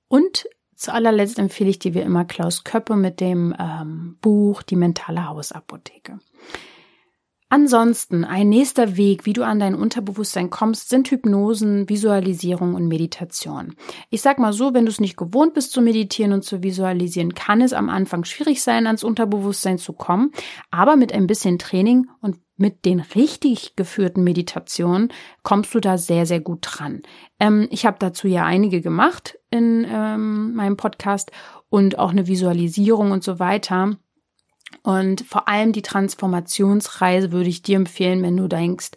Und 0.08 0.48
zu 0.74 0.92
allerletzt 0.92 1.38
empfehle 1.38 1.70
ich 1.70 1.78
dir 1.78 1.94
wie 1.94 2.00
immer 2.00 2.24
Klaus 2.24 2.64
Köppe 2.64 2.96
mit 2.96 3.20
dem 3.20 3.54
ähm, 3.60 4.18
Buch 4.20 4.62
Die 4.62 4.76
mentale 4.76 5.28
Hausapotheke. 5.28 6.18
Ansonsten 7.48 8.24
ein 8.24 8.48
nächster 8.48 8.96
Weg, 8.96 9.24
wie 9.24 9.32
du 9.32 9.44
an 9.44 9.60
dein 9.60 9.76
Unterbewusstsein 9.76 10.50
kommst, 10.50 10.88
sind 10.88 11.10
Hypnosen, 11.12 11.88
Visualisierung 11.88 12.74
und 12.74 12.88
Meditation. 12.88 13.76
Ich 14.10 14.20
sag 14.20 14.40
mal 14.40 14.52
so, 14.52 14.74
wenn 14.74 14.84
du 14.84 14.90
es 14.90 14.98
nicht 14.98 15.16
gewohnt 15.16 15.54
bist 15.54 15.70
zu 15.70 15.80
meditieren 15.80 16.32
und 16.32 16.42
zu 16.42 16.64
visualisieren, 16.64 17.34
kann 17.34 17.60
es 17.60 17.72
am 17.72 17.88
Anfang 17.88 18.24
schwierig 18.24 18.62
sein, 18.62 18.88
ans 18.88 19.04
Unterbewusstsein 19.04 19.78
zu 19.78 19.92
kommen, 19.92 20.32
aber 20.72 20.96
mit 20.96 21.12
ein 21.12 21.28
bisschen 21.28 21.60
Training 21.60 22.08
und 22.20 22.36
mit 22.56 22.84
den 22.84 23.00
richtig 23.00 23.76
geführten 23.76 24.24
Meditationen 24.24 25.12
kommst 25.42 25.74
du 25.74 25.80
da 25.80 25.98
sehr, 25.98 26.26
sehr 26.26 26.40
gut 26.40 26.60
dran. 26.62 27.02
Ähm, 27.38 27.68
ich 27.70 27.86
habe 27.86 27.98
dazu 28.00 28.26
ja 28.26 28.44
einige 28.44 28.80
gemacht 28.80 29.38
in 29.50 29.86
ähm, 29.88 30.54
meinem 30.54 30.76
Podcast 30.76 31.30
und 31.68 31.98
auch 31.98 32.10
eine 32.10 32.26
Visualisierung 32.26 33.12
und 33.12 33.22
so 33.22 33.38
weiter. 33.38 33.96
Und 34.82 35.22
vor 35.22 35.48
allem 35.48 35.72
die 35.72 35.82
Transformationsreise 35.82 37.32
würde 37.32 37.48
ich 37.48 37.62
dir 37.62 37.76
empfehlen, 37.76 38.22
wenn 38.22 38.36
du 38.36 38.48
denkst, 38.48 38.90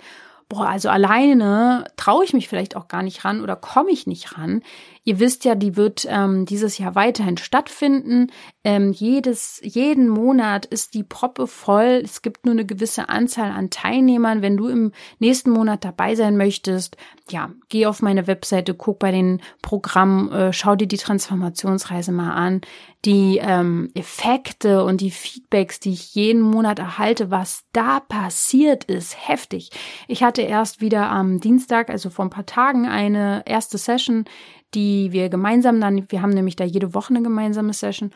boah, 0.49 0.67
also 0.67 0.89
alleine 0.89 1.86
traue 1.95 2.25
ich 2.25 2.34
mich 2.34 2.49
vielleicht 2.49 2.75
auch 2.75 2.88
gar 2.88 3.03
nicht 3.03 3.23
ran 3.23 3.41
oder 3.41 3.55
komme 3.55 3.91
ich 3.91 4.08
nicht 4.08 4.38
ran. 4.38 4.63
Ihr 5.09 5.19
wisst 5.19 5.43
ja, 5.43 5.55
die 5.55 5.75
wird 5.75 6.05
ähm, 6.07 6.45
dieses 6.45 6.77
Jahr 6.77 6.93
weiterhin 6.93 7.37
stattfinden. 7.37 8.27
Ähm, 8.63 8.91
jedes, 8.91 9.59
jeden 9.63 10.07
Monat 10.07 10.67
ist 10.67 10.93
die 10.93 11.01
Proppe 11.01 11.47
voll. 11.47 12.03
Es 12.03 12.21
gibt 12.21 12.45
nur 12.45 12.51
eine 12.51 12.63
gewisse 12.63 13.09
Anzahl 13.09 13.49
an 13.49 13.71
Teilnehmern. 13.71 14.43
Wenn 14.43 14.55
du 14.55 14.67
im 14.67 14.91
nächsten 15.17 15.49
Monat 15.49 15.83
dabei 15.83 16.13
sein 16.13 16.37
möchtest, 16.37 16.95
ja, 17.27 17.49
geh 17.69 17.87
auf 17.87 18.03
meine 18.03 18.27
Webseite, 18.27 18.75
guck 18.75 18.99
bei 18.99 19.11
den 19.11 19.41
Programmen, 19.63 20.31
äh, 20.31 20.53
schau 20.53 20.75
dir 20.75 20.87
die 20.87 20.97
Transformationsreise 20.97 22.11
mal 22.11 22.33
an. 22.33 22.61
Die 23.05 23.39
ähm, 23.41 23.89
Effekte 23.95 24.83
und 24.83 25.01
die 25.01 25.09
Feedbacks, 25.09 25.79
die 25.79 25.93
ich 25.93 26.13
jeden 26.13 26.41
Monat 26.41 26.77
erhalte, 26.77 27.31
was 27.31 27.63
da 27.71 27.99
passiert 28.01 28.83
ist, 28.83 29.15
heftig. 29.27 29.71
Ich 30.07 30.21
hatte 30.21 30.41
erst 30.43 30.81
wieder 30.81 31.09
am 31.09 31.39
Dienstag, 31.39 31.89
also 31.89 32.11
vor 32.11 32.25
ein 32.25 32.29
paar 32.29 32.45
Tagen, 32.45 32.87
eine 32.87 33.41
erste 33.47 33.77
Session, 33.77 34.25
die 34.73 35.12
wir 35.12 35.29
gemeinsam 35.29 35.79
dann, 35.82 36.05
wir 36.10 36.21
haben 36.21 36.34
nämlich 36.34 36.55
da 36.55 36.63
jede 36.63 36.93
Woche 36.93 37.13
eine 37.13 37.23
gemeinsame 37.23 37.73
Session. 37.73 38.12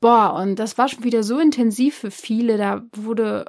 Boah, 0.00 0.34
und 0.34 0.58
das 0.58 0.76
war 0.76 0.88
schon 0.88 1.04
wieder 1.04 1.22
so 1.22 1.38
intensiv 1.38 1.96
für 1.96 2.10
viele. 2.10 2.58
Da 2.58 2.82
wurde, 2.94 3.46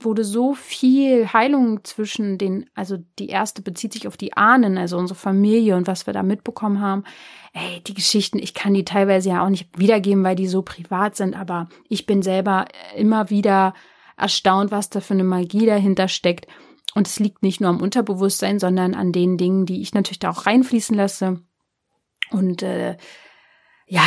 wurde 0.00 0.24
so 0.24 0.54
viel 0.54 1.32
Heilung 1.32 1.84
zwischen 1.84 2.36
den, 2.36 2.68
also 2.74 2.98
die 3.20 3.28
erste 3.28 3.62
bezieht 3.62 3.92
sich 3.92 4.08
auf 4.08 4.16
die 4.16 4.36
Ahnen, 4.36 4.76
also 4.76 4.98
unsere 4.98 5.18
Familie 5.18 5.76
und 5.76 5.86
was 5.86 6.06
wir 6.06 6.12
da 6.12 6.24
mitbekommen 6.24 6.80
haben. 6.80 7.04
Ey, 7.52 7.80
die 7.86 7.94
Geschichten, 7.94 8.38
ich 8.38 8.54
kann 8.54 8.74
die 8.74 8.84
teilweise 8.84 9.28
ja 9.28 9.44
auch 9.44 9.48
nicht 9.48 9.78
wiedergeben, 9.78 10.24
weil 10.24 10.34
die 10.34 10.48
so 10.48 10.62
privat 10.62 11.14
sind, 11.14 11.38
aber 11.38 11.68
ich 11.88 12.06
bin 12.06 12.22
selber 12.22 12.64
immer 12.96 13.30
wieder 13.30 13.72
erstaunt, 14.16 14.72
was 14.72 14.90
da 14.90 15.00
für 15.00 15.14
eine 15.14 15.24
Magie 15.24 15.66
dahinter 15.66 16.08
steckt. 16.08 16.48
Und 16.96 17.06
es 17.06 17.18
liegt 17.20 17.42
nicht 17.42 17.60
nur 17.60 17.70
am 17.70 17.80
Unterbewusstsein, 17.80 18.58
sondern 18.58 18.94
an 18.94 19.12
den 19.12 19.36
Dingen, 19.36 19.66
die 19.66 19.80
ich 19.80 19.94
natürlich 19.94 20.20
da 20.20 20.30
auch 20.30 20.46
reinfließen 20.46 20.96
lasse. 20.96 21.40
Und 22.34 22.62
äh, 22.62 22.96
ja, 23.86 24.04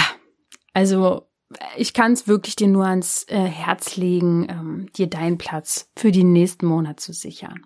also 0.73 1.29
ich 1.77 1.93
kann 1.93 2.11
es 2.11 2.27
wirklich 2.27 2.57
dir 2.57 2.67
nur 2.67 2.85
ans 2.85 3.25
äh, 3.29 3.39
Herz 3.39 3.95
legen, 3.95 4.47
ähm, 4.49 4.87
dir 4.97 5.07
deinen 5.07 5.37
Platz 5.37 5.89
für 5.95 6.11
den 6.11 6.33
nächsten 6.33 6.65
Monat 6.65 6.99
zu 6.99 7.13
sichern. 7.13 7.65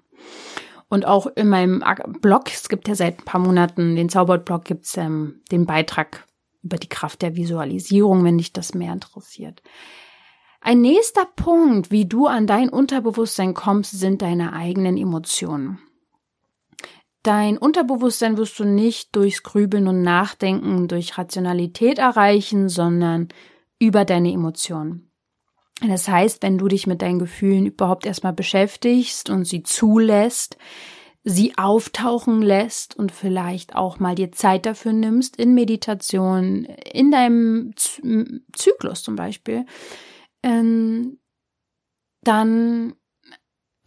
Und 0.88 1.08
auch 1.08 1.26
in 1.26 1.50
meinem 1.50 1.84
Blog, 2.21 2.52
es 2.54 2.69
gibt 2.69 2.88
ja 2.88 2.95
seit 2.95 3.19
ein 3.19 3.26
paar 3.26 3.41
Monaten 3.41 3.95
den 3.95 4.10
Zauberblog, 4.10 4.65
gibt's 4.65 4.97
ähm, 4.97 5.41
den 5.52 5.65
Beitrag 5.65 6.28
über 6.62 6.78
die 6.78 6.89
Kraft 6.89 7.24
der 7.24 7.36
Visualisierung, 7.36 8.24
wenn 8.24 8.38
dich 8.38 8.54
das 8.54 8.76
mehr 8.76 8.93
interessiert. 8.93 9.63
Ein 10.60 10.82
nächster 10.82 11.26
Punkt, 11.36 11.89
wie 11.89 12.06
du 12.06 12.28
an 12.28 12.45
dein 12.45 12.69
Unterbewusstsein 12.69 13.56
kommst, 13.56 14.00
sind 14.00 14.21
deine 14.21 14.54
eigenen 14.54 14.95
Emotionen. 14.95 15.80
Dein 17.23 17.57
Unterbewusstsein 17.57 18.38
wirst 18.38 18.57
du 18.60 18.63
nicht 18.63 19.15
durchs 19.15 19.43
Grübeln 19.43 19.88
und 19.88 20.01
Nachdenken, 20.01 20.88
durch 20.88 21.17
Rationalität 21.17 21.99
erreichen, 21.99 22.67
sondern 22.67 23.27
über 23.79 24.05
deine 24.05 24.31
Emotionen. 24.31 25.12
Das 25.88 26.07
heißt, 26.07 26.43
wenn 26.43 26.57
du 26.57 26.67
dich 26.67 26.88
mit 26.88 27.01
deinen 27.01 27.19
Gefühlen 27.19 27.65
überhaupt 27.67 28.05
erstmal 28.05 28.34
beschäftigst 28.34 29.29
und 29.29 29.45
sie 29.45 29.63
zulässt, 29.63 30.57
sie 31.23 31.57
auftauchen 31.57 32.41
lässt 32.41 32.95
und 32.95 33.12
vielleicht 33.12 33.75
auch 33.75 33.99
mal 33.99 34.15
dir 34.15 34.31
Zeit 34.31 34.65
dafür 34.65 34.93
nimmst 34.93 35.36
in 35.38 35.53
Meditation, 35.53 36.65
in 36.65 37.12
deinem 37.12 37.73
Zyklus 37.75 39.03
zum 39.03 39.15
Beispiel, 39.15 39.65
ähm, 40.43 41.19
dann 42.23 42.95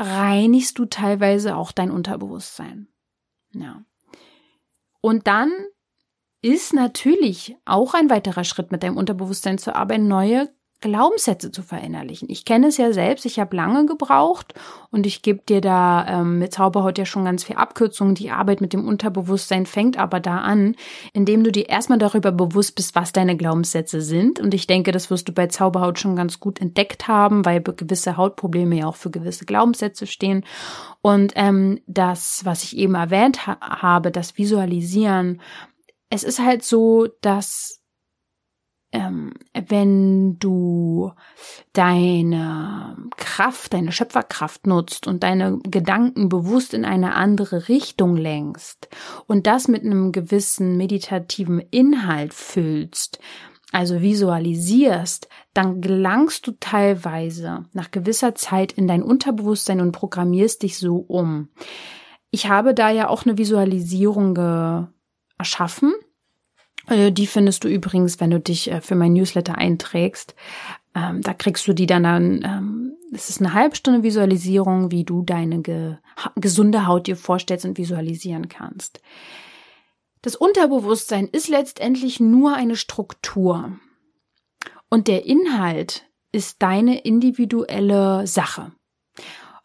reinigst 0.01 0.79
du 0.79 0.87
teilweise 0.87 1.57
auch 1.57 1.73
dein 1.73 1.90
Unterbewusstsein. 1.90 2.88
Ja. 3.55 3.85
Und 5.01 5.27
dann 5.27 5.53
ist 6.43 6.75
natürlich 6.75 7.57
auch 7.64 7.95
ein 7.95 8.11
weiterer 8.11 8.45
Schritt 8.45 8.71
mit 8.71 8.83
deinem 8.83 8.97
Unterbewusstsein 8.97 9.59
zu 9.59 9.75
arbeiten, 9.75 10.09
neue 10.09 10.55
Glaubenssätze 10.81 11.51
zu 11.51 11.63
verinnerlichen. 11.63 12.29
Ich 12.29 12.45
kenne 12.45 12.67
es 12.67 12.77
ja 12.77 12.93
selbst, 12.93 13.25
ich 13.25 13.39
habe 13.39 13.57
lange 13.57 13.87
gebraucht 13.87 14.53
und 14.91 15.07
ich 15.07 15.23
gebe 15.23 15.41
dir 15.49 15.63
da 15.63 16.07
ähm, 16.07 16.39
mit 16.39 16.53
Zauberhaut 16.53 16.99
ja 16.99 17.07
schon 17.07 17.25
ganz 17.25 17.43
viel 17.43 17.57
Abkürzungen. 17.57 18.15
Die 18.15 18.31
Arbeit 18.31 18.61
mit 18.61 18.75
dem 18.75 18.87
Unterbewusstsein 18.87 19.65
fängt 19.65 19.99
aber 19.99 20.21
da 20.21 20.39
an, 20.39 20.77
indem 21.15 21.43
du 21.43 21.51
dir 21.51 21.71
erstmal 21.71 21.99
darüber 21.99 22.33
bewusst 22.33 22.75
bist, 22.75 22.95
was 22.95 23.13
deine 23.13 23.37
Glaubenssätze 23.37 24.03
sind. 24.03 24.41
Und 24.41 24.53
ich 24.53 24.67
denke, 24.67 24.93
das 24.93 25.11
wirst 25.11 25.29
du 25.29 25.33
bei 25.33 25.47
Zauberhaut 25.47 25.99
schon 25.99 26.17
ganz 26.17 26.39
gut 26.39 26.61
entdeckt 26.61 27.09
haben, 27.09 27.47
weil 27.47 27.63
gewisse 27.63 28.19
Hautprobleme 28.19 28.77
ja 28.77 28.87
auch 28.87 28.97
für 28.97 29.11
gewisse 29.11 29.47
Glaubenssätze 29.47 30.07
stehen. 30.07 30.45
Und 31.01 31.33
ähm, 31.37 31.81
das, 31.87 32.43
was 32.45 32.63
ich 32.63 32.77
eben 32.77 32.95
erwähnt 32.95 33.47
ha 33.47 33.59
habe, 33.61 34.11
das 34.11 34.37
Visualisieren, 34.37 35.41
es 36.11 36.25
ist 36.25 36.41
halt 36.41 36.63
so, 36.63 37.09
dass 37.23 37.81
ähm, 38.95 39.33
wenn 39.69 40.39
du 40.39 41.11
deine 41.73 42.97
Kraft, 43.17 43.75
deine 43.75 43.91
Schöpferkraft 43.91 44.69
nutzt 44.69 45.09
und 45.09 45.25
deine 45.25 45.59
Gedanken 45.65 46.29
bewusst 46.29 46.73
in 46.73 46.85
eine 46.85 47.15
andere 47.15 47.69
Richtung 47.69 48.17
lenkst 48.17 48.89
und 49.27 49.49
das 49.49 49.67
mit 49.67 49.83
einem 49.83 50.13
gewissen 50.13 50.77
meditativen 50.77 51.59
Inhalt 51.59 52.33
füllst, 52.33 53.19
also 53.73 54.01
visualisierst, 54.01 55.29
dann 55.55 55.81
gelangst 55.81 56.47
du 56.47 56.53
teilweise 56.61 57.65
nach 57.73 57.91
gewisser 57.91 58.37
Zeit 58.37 58.73
in 58.73 58.87
dein 58.87 59.03
Unterbewusstsein 59.03 59.81
und 59.81 59.91
programmierst 59.91 60.63
dich 60.63 60.79
so 60.79 60.99
um. 60.99 61.49
Ich 62.31 62.49
habe 62.49 62.75
da 62.75 62.91
ja 62.91 63.09
auch 63.09 63.27
eine 63.27 63.39
Visualisierung 63.39 64.37
erschaffen. 65.37 65.93
Äh, 66.88 67.12
die 67.12 67.27
findest 67.27 67.64
du 67.64 67.68
übrigens, 67.68 68.20
wenn 68.20 68.31
du 68.31 68.40
dich 68.40 68.70
äh, 68.70 68.81
für 68.81 68.94
mein 68.94 69.12
Newsletter 69.12 69.57
einträgst. 69.57 70.35
Ähm, 70.94 71.23
da 71.23 71.35
kriegst 71.35 71.66
du 71.66 71.73
die 71.73 71.87
dann, 71.87 72.05
dann 72.05 72.42
ähm, 72.44 72.92
es 73.12 73.31
ist 73.31 73.40
eine 73.40 73.55
halbe 73.55 73.77
Stunde 73.77 74.03
Visualisierung, 74.03 74.90
wie 74.90 75.05
du 75.05 75.23
deine 75.23 75.61
ge 75.61 75.97
gesunde 76.37 76.87
Haut 76.87 77.09
dir 77.09 77.16
vorstellst 77.16 77.64
und 77.64 77.77
visualisieren 77.77 78.49
kannst. 78.49 79.01
Das 80.23 80.37
Unterbewusstsein 80.37 81.29
ist 81.29 81.49
letztendlich 81.49 82.20
nur 82.20 82.55
eine 82.55 82.77
Struktur. 82.77 83.73
Und 84.88 85.09
der 85.09 85.27
Inhalt 85.27 86.05
ist 86.31 86.62
deine 86.62 87.01
individuelle 87.01 88.27
Sache. 88.27 88.73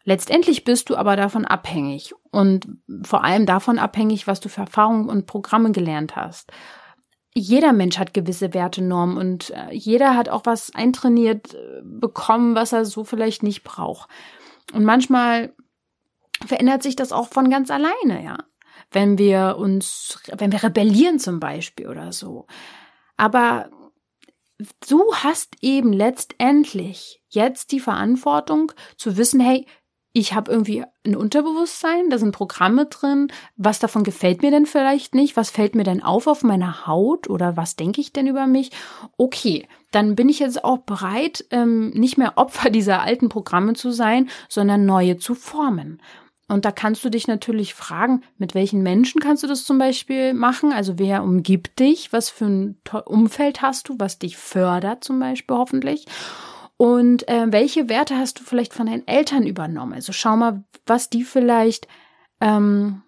Letztendlich 0.04 0.64
bist 0.64 0.90
du 0.90 0.96
aber 0.96 1.16
davon 1.16 1.46
abhängig 1.46 2.14
und 2.32 2.68
vor 3.04 3.24
allem 3.24 3.46
davon 3.46 3.78
abhängig, 3.78 4.28
was 4.28 4.40
du 4.40 4.50
für 4.50 4.62
Erfahrungen 4.62 5.08
und 5.08 5.28
Programme 5.28 5.72
gelernt 5.72 6.16
hast. 6.16 6.52
Jeder 7.40 7.74
Mensch 7.74 7.98
hat 7.98 8.14
gewisse 8.14 8.54
Wertenormen 8.54 9.18
und 9.18 9.52
äh, 9.52 9.74
jeder 9.74 10.16
hat 10.16 10.30
auch 10.30 10.46
was 10.46 10.74
eintrainiert 10.76 11.54
äh, 11.54 11.82
bekommen, 11.84 12.56
was 12.56 12.74
er 12.74 12.86
so 12.86 13.04
vielleicht 13.04 13.44
nicht 13.44 13.64
braucht. 13.64 14.10
Und 14.74 14.86
manchmal 14.86 15.54
verändert 16.46 16.84
sich 16.84 16.96
das 16.96 17.12
auch 17.12 17.28
von 17.28 17.50
ganz 17.50 17.72
alleine, 17.72 18.24
ja 18.24 18.38
wenn 18.92 19.18
wir 19.18 19.58
uns, 19.58 20.20
wenn 20.36 20.52
wir 20.52 20.64
rebellieren 20.64 21.20
zum 21.20 21.40
Beispiel 21.40 21.88
oder 21.88 22.12
so. 22.12 22.48
Aber 23.18 23.70
du 24.90 25.14
hast 25.14 25.56
eben 25.62 25.94
letztendlich 25.94 27.22
jetzt 27.30 27.72
die 27.72 27.80
Verantwortung 27.80 28.72
zu 28.98 29.18
wissen, 29.18 29.40
hey, 29.40 29.66
ich 30.12 30.34
habe 30.34 30.52
irgendwie 30.52 30.84
ein 31.06 31.16
Unterbewusstsein, 31.16 32.10
da 32.10 32.18
sind 32.18 32.32
Programme 32.32 32.88
drin, 32.88 33.32
was 33.58 33.80
davon 33.80 34.04
gefällt 34.04 34.42
mir 34.42 34.50
denn 34.50 34.66
vielleicht 34.66 35.14
nicht, 35.14 35.38
was 35.38 35.52
fällt 35.52 35.76
mir 35.76 35.84
denn 35.84 36.02
auf 36.02 36.26
auf 36.26 36.44
meiner 36.44 36.88
Haut 36.88 37.30
oder 37.30 37.58
was 37.58 37.76
denke 37.76 38.02
ich 38.02 38.12
denn 38.12 38.26
über 38.26 38.48
mich? 38.48 38.72
Okay, 39.18 39.68
dann 39.92 40.16
bin 40.16 40.28
ich 40.28 40.40
jetzt 40.40 40.64
auch 40.64 40.80
bereit, 40.80 41.46
ähm, 41.52 41.92
nicht 41.92 42.18
mehr 42.18 42.34
Opfer 42.38 42.70
dieser 42.72 43.02
alten 43.02 43.30
Programme 43.30 43.74
zu 43.74 43.92
sein, 43.92 44.30
sondern 44.48 44.86
neue 44.86 45.18
zu 45.18 45.36
formen. 45.36 46.02
Und 46.48 46.66
da 46.66 46.72
kannst 46.72 47.06
du 47.06 47.12
dich 47.12 47.28
natürlich 47.28 47.76
fragen, 47.76 48.24
mit 48.40 48.56
welchen 48.56 48.82
Menschen 48.82 49.22
kannst 49.22 49.44
du 49.44 49.48
das 49.48 49.66
zum 49.66 49.78
Beispiel 49.78 50.34
machen? 50.34 50.74
Also 50.74 50.98
wer 50.98 51.24
umgibt 51.24 51.78
dich? 51.78 52.12
Was 52.12 52.32
für 52.32 52.46
ein 52.46 52.82
Umfeld 53.06 53.62
hast 53.62 53.88
du, 53.88 53.96
was 54.00 54.18
dich 54.18 54.36
fördert 54.36 55.04
zum 55.04 55.20
Beispiel 55.20 55.56
hoffentlich? 55.56 56.06
Und 56.82 57.28
äh, 57.28 57.48
welche 57.50 57.90
Werte 57.90 58.16
hast 58.16 58.40
du 58.40 58.44
vielleicht 58.46 58.74
von 58.74 58.86
deinen 58.86 59.06
Eltern 59.06 59.46
übernommen? 59.46 59.92
Also 59.92 60.14
schau 60.14 60.38
mal, 60.38 60.64
was 60.86 61.10
die 61.10 61.26
vielleicht, 61.26 61.90
ähm, 62.40 63.02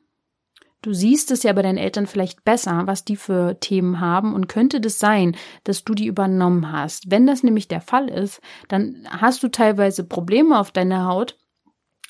du 0.82 0.92
siehst 0.92 1.32
es 1.32 1.44
ja 1.44 1.54
bei 1.54 1.62
deinen 1.62 1.78
Eltern 1.78 2.06
vielleicht 2.06 2.44
besser, 2.44 2.86
was 2.86 3.06
die 3.06 3.16
für 3.16 3.62
Themen 3.62 4.02
haben. 4.02 4.34
Und 4.34 4.50
könnte 4.50 4.82
das 4.82 5.00
sein, 5.00 5.38
dass 5.64 5.86
du 5.86 5.94
die 5.94 6.08
übernommen 6.08 6.70
hast? 6.74 7.10
Wenn 7.10 7.26
das 7.26 7.44
nämlich 7.44 7.70
der 7.70 7.80
Fall 7.80 8.10
ist, 8.10 8.42
dann 8.68 9.08
hast 9.10 9.42
du 9.42 9.48
teilweise 9.48 10.04
Probleme 10.04 10.60
auf 10.60 10.72
deiner 10.72 11.06
Haut, 11.06 11.38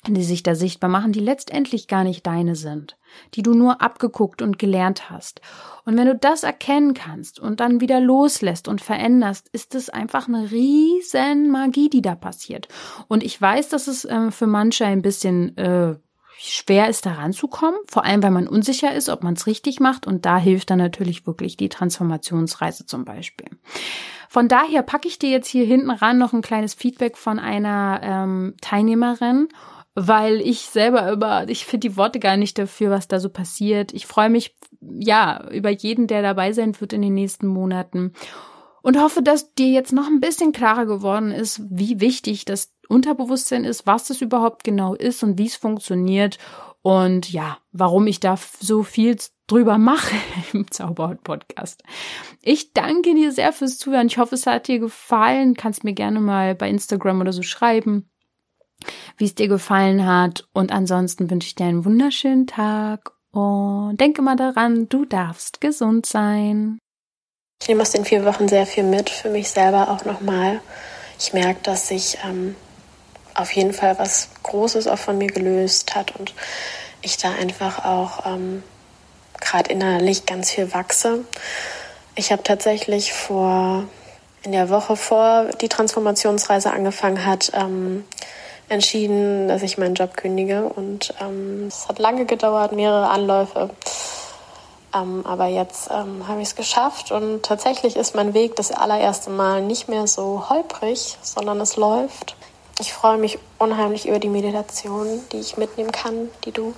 die 0.08 0.24
sich 0.24 0.42
da 0.42 0.54
sichtbar 0.54 0.90
machen, 0.90 1.12
die 1.12 1.20
letztendlich 1.20 1.86
gar 1.86 2.02
nicht 2.02 2.26
deine 2.26 2.56
sind, 2.56 2.96
die 3.34 3.42
du 3.42 3.54
nur 3.54 3.80
abgeguckt 3.80 4.42
und 4.42 4.58
gelernt 4.58 5.10
hast. 5.10 5.40
Und 5.84 5.96
wenn 5.96 6.06
du 6.06 6.16
das 6.16 6.42
erkennen 6.42 6.94
kannst 6.94 7.38
und 7.38 7.60
dann 7.60 7.80
wieder 7.80 8.00
loslässt 8.00 8.66
und 8.66 8.80
veränderst, 8.80 9.48
ist 9.52 9.76
es 9.76 9.90
einfach 9.90 10.26
eine 10.26 10.50
riesen 10.50 11.50
Magie, 11.50 11.88
die 11.88 12.02
da 12.02 12.16
passiert. 12.16 12.66
Und 13.06 13.22
ich 13.22 13.40
weiß, 13.40 13.68
dass 13.68 13.86
es 13.86 14.04
äh, 14.04 14.32
für 14.32 14.48
manche 14.48 14.84
ein 14.84 15.02
bisschen 15.02 15.56
äh, 15.56 15.94
schwer 16.36 16.88
ist, 16.88 17.06
da 17.06 17.12
ranzukommen, 17.12 17.78
vor 17.86 18.04
allem, 18.04 18.22
weil 18.24 18.32
man 18.32 18.48
unsicher 18.48 18.92
ist, 18.92 19.08
ob 19.08 19.22
man 19.22 19.34
es 19.34 19.46
richtig 19.46 19.78
macht. 19.78 20.08
Und 20.08 20.26
da 20.26 20.36
hilft 20.36 20.70
dann 20.70 20.78
natürlich 20.78 21.26
wirklich 21.28 21.56
die 21.56 21.68
Transformationsreise 21.68 22.86
zum 22.86 23.04
Beispiel. 23.04 23.46
Von 24.28 24.48
daher 24.48 24.82
packe 24.82 25.06
ich 25.06 25.18
dir 25.18 25.30
jetzt 25.30 25.48
hier 25.48 25.64
hinten 25.64 25.90
ran 25.90 26.18
noch 26.18 26.32
ein 26.32 26.42
kleines 26.42 26.74
Feedback 26.74 27.16
von 27.16 27.38
einer 27.38 28.00
ähm, 28.02 28.54
Teilnehmerin 28.60 29.48
weil 29.94 30.40
ich 30.40 30.60
selber 30.60 31.10
über, 31.12 31.48
ich 31.48 31.66
finde 31.66 31.88
die 31.88 31.96
Worte 31.96 32.18
gar 32.18 32.36
nicht 32.36 32.58
dafür, 32.58 32.90
was 32.90 33.08
da 33.08 33.20
so 33.20 33.28
passiert. 33.28 33.92
Ich 33.92 34.06
freue 34.06 34.30
mich, 34.30 34.56
ja, 34.80 35.48
über 35.50 35.70
jeden, 35.70 36.06
der 36.06 36.22
dabei 36.22 36.52
sein 36.52 36.78
wird 36.80 36.92
in 36.92 37.02
den 37.02 37.14
nächsten 37.14 37.46
Monaten 37.46 38.12
und 38.82 39.00
hoffe, 39.00 39.22
dass 39.22 39.54
dir 39.54 39.68
jetzt 39.68 39.92
noch 39.92 40.06
ein 40.06 40.20
bisschen 40.20 40.52
klarer 40.52 40.86
geworden 40.86 41.30
ist, 41.30 41.62
wie 41.70 42.00
wichtig 42.00 42.44
das 42.44 42.74
Unterbewusstsein 42.88 43.64
ist, 43.64 43.86
was 43.86 44.06
das 44.06 44.20
überhaupt 44.20 44.64
genau 44.64 44.94
ist 44.94 45.22
und 45.22 45.38
wie 45.38 45.46
es 45.46 45.56
funktioniert 45.56 46.38
und 46.82 47.32
ja, 47.32 47.58
warum 47.70 48.08
ich 48.08 48.18
da 48.18 48.36
so 48.60 48.82
viel 48.82 49.16
drüber 49.46 49.78
mache 49.78 50.16
im 50.52 50.70
Zauberhaut-Podcast. 50.70 51.82
Ich 52.42 52.72
danke 52.72 53.14
dir 53.14 53.30
sehr 53.30 53.52
fürs 53.52 53.78
Zuhören. 53.78 54.08
Ich 54.08 54.18
hoffe, 54.18 54.34
es 54.34 54.46
hat 54.46 54.66
dir 54.66 54.80
gefallen. 54.80 55.54
Kannst 55.54 55.84
mir 55.84 55.94
gerne 55.94 56.20
mal 56.20 56.56
bei 56.56 56.68
Instagram 56.68 57.20
oder 57.20 57.32
so 57.32 57.42
schreiben 57.42 58.08
wie 59.16 59.24
es 59.24 59.34
dir 59.34 59.48
gefallen 59.48 60.06
hat. 60.06 60.46
Und 60.52 60.72
ansonsten 60.72 61.30
wünsche 61.30 61.48
ich 61.48 61.54
dir 61.54 61.66
einen 61.66 61.84
wunderschönen 61.84 62.46
Tag 62.46 63.12
und 63.32 63.96
denke 63.98 64.22
mal 64.22 64.36
daran, 64.36 64.88
du 64.88 65.04
darfst 65.04 65.60
gesund 65.60 66.06
sein. 66.06 66.78
Ich 67.60 67.68
nehme 67.68 67.82
aus 67.82 67.92
den 67.92 68.04
vier 68.04 68.24
Wochen 68.24 68.48
sehr 68.48 68.66
viel 68.66 68.84
mit, 68.84 69.08
für 69.08 69.30
mich 69.30 69.50
selber 69.50 69.90
auch 69.90 70.04
nochmal. 70.04 70.60
Ich 71.18 71.32
merke, 71.32 71.60
dass 71.62 71.88
sich 71.88 72.18
ähm, 72.24 72.56
auf 73.34 73.52
jeden 73.52 73.72
Fall 73.72 73.98
was 73.98 74.30
Großes 74.42 74.88
auch 74.88 74.98
von 74.98 75.18
mir 75.18 75.28
gelöst 75.28 75.94
hat 75.94 76.16
und 76.16 76.34
ich 77.02 77.16
da 77.16 77.32
einfach 77.32 77.84
auch 77.84 78.26
ähm, 78.26 78.62
gerade 79.40 79.70
innerlich 79.70 80.26
ganz 80.26 80.50
viel 80.50 80.72
wachse. 80.74 81.24
Ich 82.14 82.32
habe 82.32 82.42
tatsächlich 82.42 83.12
vor 83.12 83.84
in 84.42 84.52
der 84.52 84.68
Woche 84.70 84.96
vor 84.96 85.50
die 85.60 85.68
Transformationsreise 85.68 86.72
angefangen 86.72 87.24
hat, 87.24 87.52
ähm, 87.54 88.04
entschieden, 88.72 89.48
dass 89.48 89.62
ich 89.62 89.78
meinen 89.78 89.94
Job 89.94 90.16
kündige. 90.16 90.64
Und 90.64 91.14
ähm, 91.20 91.66
es 91.68 91.88
hat 91.88 91.98
lange 91.98 92.24
gedauert, 92.24 92.72
mehrere 92.72 93.08
Anläufe. 93.08 93.70
Ähm, 94.94 95.24
aber 95.24 95.46
jetzt 95.46 95.90
ähm, 95.90 96.26
habe 96.28 96.42
ich 96.42 96.48
es 96.48 96.56
geschafft 96.56 97.12
und 97.12 97.42
tatsächlich 97.42 97.96
ist 97.96 98.14
mein 98.14 98.34
Weg 98.34 98.56
das 98.56 98.72
allererste 98.72 99.30
Mal 99.30 99.62
nicht 99.62 99.88
mehr 99.88 100.06
so 100.06 100.50
holprig, 100.50 101.16
sondern 101.22 101.60
es 101.60 101.76
läuft. 101.76 102.36
Ich 102.78 102.92
freue 102.92 103.16
mich 103.16 103.38
unheimlich 103.58 104.08
über 104.08 104.18
die 104.18 104.28
Meditation, 104.28 105.20
die 105.30 105.38
ich 105.38 105.56
mitnehmen 105.56 105.92
kann, 105.92 106.28
die 106.44 106.52
du 106.52 106.74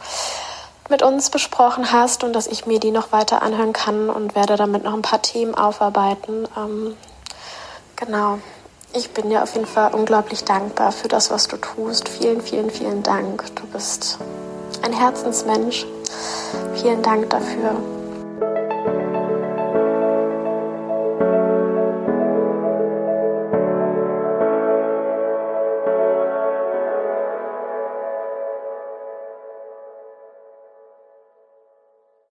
mit 0.91 1.03
uns 1.03 1.31
besprochen 1.31 1.93
hast 1.93 2.25
und 2.25 2.35
dass 2.35 2.47
ich 2.47 2.67
mir 2.67 2.79
die 2.79 2.91
noch 2.91 3.11
weiter 3.11 3.43
anhören 3.43 3.73
kann 3.73 4.11
und 4.11 4.35
werde 4.35 4.57
damit 4.57 4.85
noch 4.85 4.93
ein 4.93 5.03
paar 5.03 5.23
Themen 5.23 5.55
aufarbeiten. 5.55 6.47
Ähm, 6.57 6.97
genau. 7.97 8.39
Ich 8.97 9.11
bin 9.11 9.29
dir 9.29 9.43
auf 9.43 9.55
jeden 9.55 9.67
Fall 9.67 9.93
unglaublich 9.93 10.45
dankbar 10.45 10.93
für 10.93 11.09
das, 11.09 11.33
was 11.33 11.49
du 11.49 11.57
tust. 11.57 12.09
Vielen, 12.09 12.41
vielen, 12.41 12.71
vielen 12.71 13.03
Dank. 13.03 13.45
Du 13.57 13.67
bist 13.67 14.19
ein 14.83 14.93
Herzensmensch. 14.93 15.85
Vielen 16.77 17.03
Dank 17.03 17.29
dafür. 17.29 17.77